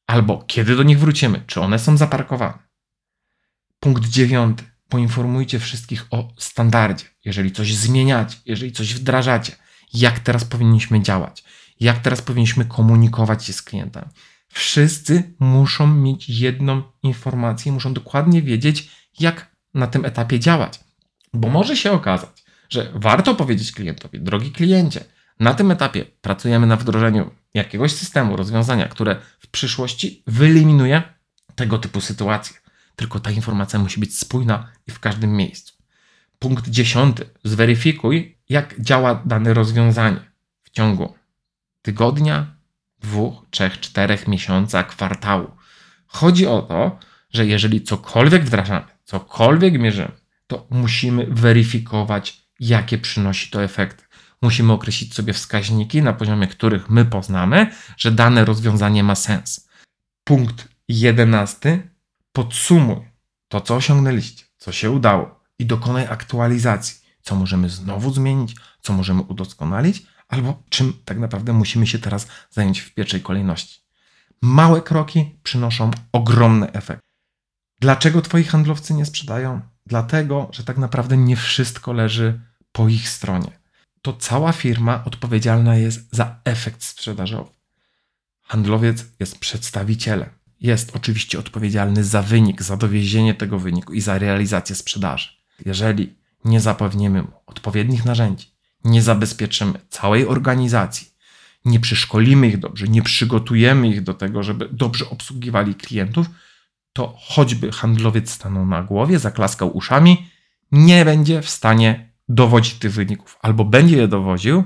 Albo 0.08 0.44
kiedy 0.48 0.76
do 0.76 0.84
nich 0.84 1.00
wrócimy, 1.00 1.44
czy 1.48 1.62
one 1.62 1.80
są 1.80 1.98
zaparkowane. 1.98 2.60
Punkt 3.80 4.06
dziewiąty 4.06 4.64
poinformujcie 4.90 5.60
wszystkich 5.60 6.06
o 6.12 6.28
standardzie. 6.38 7.06
Jeżeli 7.26 7.52
coś 7.52 7.76
zmieniacie, 7.76 8.38
jeżeli 8.46 8.72
coś 8.72 8.94
wdrażacie, 8.94 9.56
jak 9.94 10.20
teraz 10.20 10.46
powinniśmy 10.46 11.02
działać, 11.02 11.44
jak 11.80 12.00
teraz 12.00 12.22
powinniśmy 12.22 12.66
komunikować 12.66 13.46
się 13.46 13.54
z 13.54 13.62
klientami. 13.62 14.08
Wszyscy 14.48 15.34
muszą 15.40 15.88
mieć 15.88 16.30
jedną 16.30 16.82
informację, 17.04 17.72
muszą 17.72 17.94
dokładnie 17.94 18.42
wiedzieć, 18.42 18.92
jak 19.20 19.56
na 19.74 19.88
tym 19.88 20.06
etapie 20.06 20.40
działać. 20.40 20.80
Bo 21.34 21.50
może 21.50 21.76
się 21.76 21.92
okazać, 21.92 22.44
że 22.70 22.92
warto 22.96 23.36
powiedzieć 23.36 23.72
klientowi, 23.72 24.20
drogi 24.20 24.52
kliencie, 24.52 25.04
na 25.40 25.54
tym 25.54 25.72
etapie 25.72 26.06
pracujemy 26.22 26.68
na 26.68 26.76
wdrożeniu 26.76 27.32
jakiegoś 27.54 27.92
systemu, 27.92 28.36
rozwiązania, 28.36 28.88
które 28.88 29.16
w 29.40 29.48
przyszłości 29.48 30.24
wyeliminuje 30.28 31.04
tego 31.56 31.78
typu 31.78 32.02
sytuacje 32.02 32.58
tylko 33.00 33.20
ta 33.20 33.32
informacja 33.32 33.80
musi 33.80 34.00
być 34.00 34.18
spójna 34.18 34.72
i 34.88 34.92
w 34.92 35.00
każdym 35.00 35.38
miejscu. 35.38 35.74
Punkt 36.40 36.70
dziesiąty. 36.70 37.30
Zweryfikuj, 37.44 38.38
jak 38.50 38.82
działa 38.82 39.22
dane 39.26 39.54
rozwiązanie 39.54 40.20
w 40.64 40.70
ciągu 40.70 41.14
tygodnia, 41.82 42.56
dwóch, 43.00 43.46
trzech, 43.50 43.80
czterech 43.80 44.28
miesiąca, 44.28 44.84
kwartału. 44.84 45.52
Chodzi 46.08 46.48
o 46.48 46.62
to, 46.62 47.00
że 47.34 47.46
jeżeli 47.46 47.82
cokolwiek 47.82 48.44
wdrażamy, 48.44 48.86
cokolwiek 49.04 49.80
mierzymy, 49.80 50.12
to 50.48 50.68
musimy 50.70 51.28
weryfikować, 51.30 52.42
jakie 52.60 52.98
przynosi 52.98 53.50
to 53.50 53.64
efekty. 53.64 54.04
Musimy 54.42 54.74
określić 54.74 55.14
sobie 55.14 55.34
wskaźniki, 55.34 56.02
na 56.02 56.14
poziomie 56.14 56.48
których 56.48 56.90
my 56.90 57.06
poznamy, 57.06 57.72
że 57.98 58.12
dane 58.12 58.46
rozwiązanie 58.46 59.04
ma 59.04 59.16
sens. 59.16 59.70
Punkt 60.24 60.68
jedenasty 60.88 61.89
podsumuj 62.32 63.12
to, 63.48 63.62
co 63.62 63.76
osiągnęliście, 63.76 64.46
co 64.58 64.72
się 64.72 64.92
udało 64.92 65.40
i 65.60 65.66
dokonaj 65.66 66.08
aktualizacji, 66.08 67.00
co 67.22 67.36
możemy 67.36 67.70
znowu 67.70 68.14
zmienić, 68.14 68.56
co 68.82 68.94
możemy 68.94 69.22
udoskonalić, 69.22 70.06
albo 70.28 70.64
czym 70.70 70.94
tak 71.06 71.20
naprawdę 71.20 71.54
musimy 71.54 71.88
się 71.88 72.00
teraz 72.00 72.28
zająć 72.50 72.80
w 72.80 72.94
pierwszej 72.94 73.22
kolejności. 73.22 73.82
Małe 74.42 74.82
kroki 74.82 75.40
przynoszą 75.44 75.92
ogromny 76.12 76.72
efekt. 76.72 77.04
Dlaczego 77.80 78.22
twoi 78.22 78.44
handlowcy 78.44 78.94
nie 78.94 79.06
sprzedają? 79.06 79.62
Dlatego, 79.86 80.50
że 80.52 80.64
tak 80.64 80.78
naprawdę 80.78 81.18
nie 81.18 81.36
wszystko 81.36 81.94
leży 81.94 82.42
po 82.72 82.90
ich 82.90 83.10
stronie. 83.10 83.60
To 84.02 84.14
cała 84.14 84.52
firma 84.52 85.04
odpowiedzialna 85.06 85.76
jest 85.76 86.16
za 86.16 86.40
efekt 86.46 86.84
sprzedażowy. 86.84 87.52
Handlowiec 88.42 89.06
jest 89.20 89.40
przedstawicielem. 89.40 90.30
Jest 90.62 90.96
oczywiście 90.96 91.40
odpowiedzialny 91.40 92.04
za 92.04 92.22
wynik, 92.22 92.62
za 92.62 92.78
dowiezienie 92.78 93.34
tego 93.34 93.60
wyniku 93.60 93.94
i 93.94 94.02
za 94.02 94.18
realizację 94.18 94.76
sprzedaży. 94.76 95.30
Jeżeli 95.66 96.16
nie 96.46 96.60
zapewnimy 96.60 97.22
mu 97.22 97.32
odpowiednich 97.46 98.06
narzędzi, 98.06 98.48
nie 98.84 99.02
zabezpieczymy 99.02 99.80
całej 99.90 100.28
organizacji, 100.28 101.08
nie 101.66 101.80
przeszkolimy 101.80 102.48
ich 102.48 102.60
dobrze, 102.60 102.88
nie 102.88 103.02
przygotujemy 103.02 103.88
ich 103.88 104.04
do 104.04 104.14
tego, 104.14 104.44
żeby 104.44 104.70
dobrze 104.72 105.10
obsługiwali 105.10 105.76
klientów, 105.76 106.28
to 106.94 107.16
choćby 107.20 107.72
handlowiec 107.72 108.32
stanął 108.32 108.66
na 108.66 108.84
głowie, 108.84 109.20
zaklaskał 109.20 109.78
uszami, 109.78 110.30
nie 110.72 111.06
będzie 111.06 111.42
w 111.42 111.50
stanie 111.50 112.12
dowodzić 112.30 112.74
tych 112.74 112.92
wyników, 112.92 113.38
albo 113.42 113.66
będzie 113.66 113.98
je 113.98 114.08
dowodził, 114.08 114.64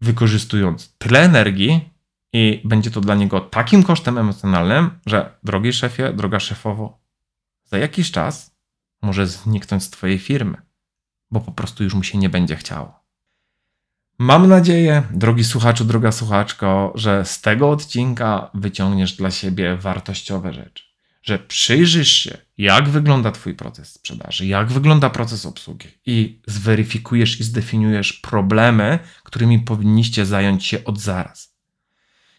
wykorzystując 0.00 0.94
tyle 0.98 1.22
energii, 1.22 1.90
i 2.38 2.60
będzie 2.64 2.90
to 2.90 3.00
dla 3.00 3.14
niego 3.14 3.40
takim 3.40 3.82
kosztem 3.82 4.18
emocjonalnym, 4.18 4.90
że 5.06 5.38
drogi 5.42 5.72
szefie, 5.72 6.12
droga 6.12 6.40
szefowo, 6.40 6.98
za 7.64 7.78
jakiś 7.78 8.10
czas 8.10 8.56
może 9.02 9.26
zniknąć 9.26 9.82
z 9.82 9.90
Twojej 9.90 10.18
firmy, 10.18 10.56
bo 11.30 11.40
po 11.40 11.52
prostu 11.52 11.84
już 11.84 11.94
mu 11.94 12.02
się 12.02 12.18
nie 12.18 12.28
będzie 12.28 12.56
chciało. 12.56 13.00
Mam 14.18 14.48
nadzieję, 14.48 15.02
drogi 15.10 15.44
słuchaczu, 15.44 15.84
droga 15.84 16.12
słuchaczko, 16.12 16.92
że 16.94 17.24
z 17.24 17.40
tego 17.40 17.70
odcinka 17.70 18.50
wyciągniesz 18.54 19.12
dla 19.12 19.30
siebie 19.30 19.76
wartościowe 19.76 20.52
rzeczy. 20.52 20.84
Że 21.22 21.38
przyjrzysz 21.38 22.10
się, 22.10 22.38
jak 22.58 22.88
wygląda 22.88 23.32
Twój 23.32 23.54
proces 23.54 23.92
sprzedaży, 23.92 24.46
jak 24.46 24.68
wygląda 24.68 25.10
proces 25.10 25.46
obsługi 25.46 25.88
i 26.06 26.40
zweryfikujesz 26.46 27.40
i 27.40 27.44
zdefiniujesz 27.44 28.12
problemy, 28.12 28.98
którymi 29.24 29.58
powinniście 29.58 30.26
zająć 30.26 30.64
się 30.64 30.84
od 30.84 31.00
zaraz. 31.00 31.55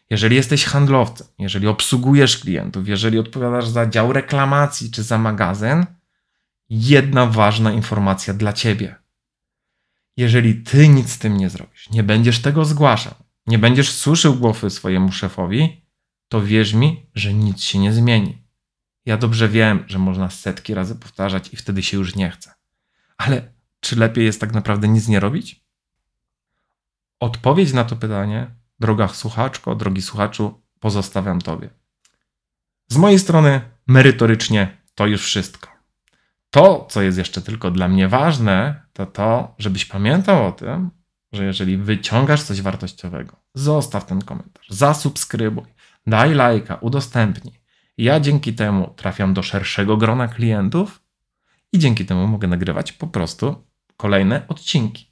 Jeżeli 0.09 0.35
jesteś 0.35 0.65
handlowcem, 0.65 1.27
jeżeli 1.39 1.67
obsługujesz 1.67 2.37
klientów, 2.37 2.87
jeżeli 2.87 3.19
odpowiadasz 3.19 3.67
za 3.67 3.87
dział 3.87 4.13
reklamacji 4.13 4.91
czy 4.91 5.03
za 5.03 5.17
magazyn, 5.17 5.85
jedna 6.69 7.25
ważna 7.25 7.71
informacja 7.71 8.33
dla 8.33 8.53
ciebie. 8.53 8.95
Jeżeli 10.17 10.63
ty 10.63 10.89
nic 10.89 11.09
z 11.09 11.19
tym 11.19 11.37
nie 11.37 11.49
zrobisz, 11.49 11.89
nie 11.89 12.03
będziesz 12.03 12.41
tego 12.41 12.65
zgłaszał, 12.65 13.13
nie 13.47 13.59
będziesz 13.59 13.91
suszył 13.91 14.35
głowy 14.35 14.69
swojemu 14.69 15.11
szefowi, 15.11 15.81
to 16.27 16.41
wierz 16.41 16.73
mi, 16.73 17.05
że 17.15 17.33
nic 17.33 17.61
się 17.61 17.79
nie 17.79 17.93
zmieni. 17.93 18.41
Ja 19.05 19.17
dobrze 19.17 19.49
wiem, 19.49 19.83
że 19.87 19.99
można 19.99 20.29
setki 20.29 20.73
razy 20.73 20.95
powtarzać 20.95 21.53
i 21.53 21.55
wtedy 21.55 21.83
się 21.83 21.97
już 21.97 22.15
nie 22.15 22.31
chce. 22.31 22.53
Ale 23.17 23.53
czy 23.79 23.95
lepiej 23.95 24.25
jest 24.25 24.41
tak 24.41 24.53
naprawdę 24.53 24.87
nic 24.87 25.07
nie 25.07 25.19
robić? 25.19 25.63
Odpowiedź 27.19 27.73
na 27.73 27.83
to 27.83 27.95
pytanie 27.95 28.56
droga 28.79 29.07
słuchaczko, 29.07 29.75
drogi 29.75 30.01
słuchaczu, 30.01 30.61
pozostawiam 30.79 31.41
Tobie. 31.41 31.69
Z 32.87 32.97
mojej 32.97 33.19
strony, 33.19 33.61
merytorycznie, 33.87 34.77
to 34.95 35.07
już 35.07 35.25
wszystko. 35.25 35.69
To, 36.49 36.87
co 36.89 37.01
jest 37.01 37.17
jeszcze 37.17 37.41
tylko 37.41 37.71
dla 37.71 37.87
mnie 37.87 38.07
ważne, 38.07 38.81
to 38.93 39.05
to, 39.05 39.55
żebyś 39.57 39.85
pamiętał 39.85 40.47
o 40.47 40.51
tym, 40.51 40.89
że 41.31 41.45
jeżeli 41.45 41.77
wyciągasz 41.77 42.43
coś 42.43 42.61
wartościowego, 42.61 43.35
zostaw 43.53 44.05
ten 44.05 44.21
komentarz, 44.21 44.69
zasubskrybuj, 44.69 45.65
daj 46.07 46.33
lajka, 46.33 46.75
udostępnij. 46.75 47.61
Ja 47.97 48.19
dzięki 48.19 48.53
temu 48.53 48.93
trafiam 48.95 49.33
do 49.33 49.43
szerszego 49.43 49.97
grona 49.97 50.27
klientów 50.27 51.01
i 51.73 51.79
dzięki 51.79 52.05
temu 52.05 52.27
mogę 52.27 52.47
nagrywać 52.47 52.91
po 52.91 53.07
prostu 53.07 53.67
kolejne 53.97 54.47
odcinki. 54.47 55.06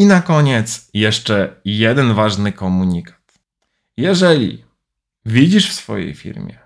I 0.00 0.06
na 0.06 0.22
koniec 0.22 0.90
jeszcze 0.94 1.60
jeden 1.64 2.14
ważny 2.14 2.52
komunikat. 2.52 3.38
Jeżeli 3.96 4.64
widzisz 5.26 5.70
w 5.70 5.72
swojej 5.72 6.14
firmie 6.14 6.58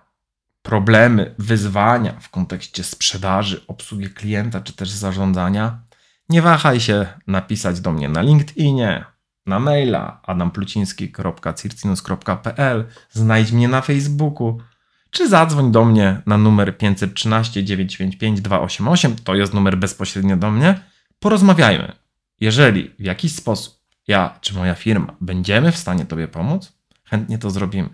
problemy, 0.62 1.35
wyzwania 1.38 2.12
w 2.20 2.29
kontekście 2.29 2.85
sprzedaży, 2.85 3.66
obsługi 3.66 4.11
klienta 4.11 4.61
czy 4.61 4.73
też 4.73 4.90
zarządzania, 4.90 5.79
nie 6.29 6.42
wahaj 6.42 6.81
się 6.81 7.07
napisać 7.27 7.81
do 7.81 7.92
mnie 7.92 8.09
na 8.09 8.23
LinkedInie, 8.23 9.05
na 9.47 9.59
maila 9.59 10.20
adampluciński.circinus.pl, 10.23 12.85
znajdź 13.11 13.53
mnie 13.53 13.68
na 13.68 13.81
Facebooku, 13.81 14.61
czy 15.11 15.29
zadzwoń 15.29 15.73
do 15.73 15.85
mnie 15.85 16.23
na 16.27 16.38
numer 16.38 16.79
513 16.79 17.64
955 17.64 18.40
288, 18.40 19.16
to 19.16 19.35
jest 19.35 19.55
numer 19.55 19.79
bezpośrednio 19.79 20.37
do 20.37 20.51
mnie. 20.51 20.81
Porozmawiajmy. 21.18 22.03
Jeżeli 22.40 22.90
w 22.99 23.05
jakiś 23.05 23.35
sposób 23.35 23.85
ja 24.09 24.38
czy 24.40 24.55
moja 24.55 24.75
firma 24.75 25.16
będziemy 25.20 25.73
w 25.73 25.77
stanie 25.77 26.07
Tobie 26.07 26.29
pomóc, 26.29 26.73
chętnie 27.05 27.38
to 27.38 27.51
zrobimy. 27.51 27.88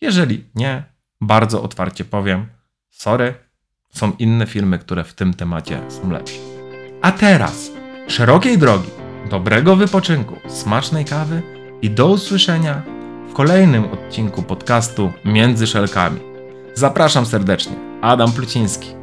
Jeżeli 0.00 0.44
nie, 0.54 0.84
bardzo 1.20 1.62
otwarcie 1.62 2.04
powiem: 2.04 2.46
sorry, 2.90 3.34
są 3.94 4.12
inne 4.18 4.46
firmy, 4.46 4.78
które 4.78 5.04
w 5.04 5.14
tym 5.14 5.34
temacie 5.34 5.82
są 5.88 6.10
lepsze. 6.10 6.38
A 7.02 7.12
teraz 7.12 7.70
szerokiej 8.08 8.58
drogi, 8.58 8.90
dobrego 9.30 9.76
wypoczynku, 9.76 10.36
smacznej 10.48 11.04
kawy 11.04 11.42
i 11.82 11.90
do 11.90 12.08
usłyszenia 12.08 12.82
w 13.30 13.32
kolejnym 13.32 13.84
odcinku 13.84 14.42
podcastu 14.42 15.12
Między 15.24 15.66
Szelkami. 15.66 16.20
Zapraszam 16.74 17.26
serdecznie, 17.26 17.72
Adam 18.02 18.32
Pluciński. 18.32 18.99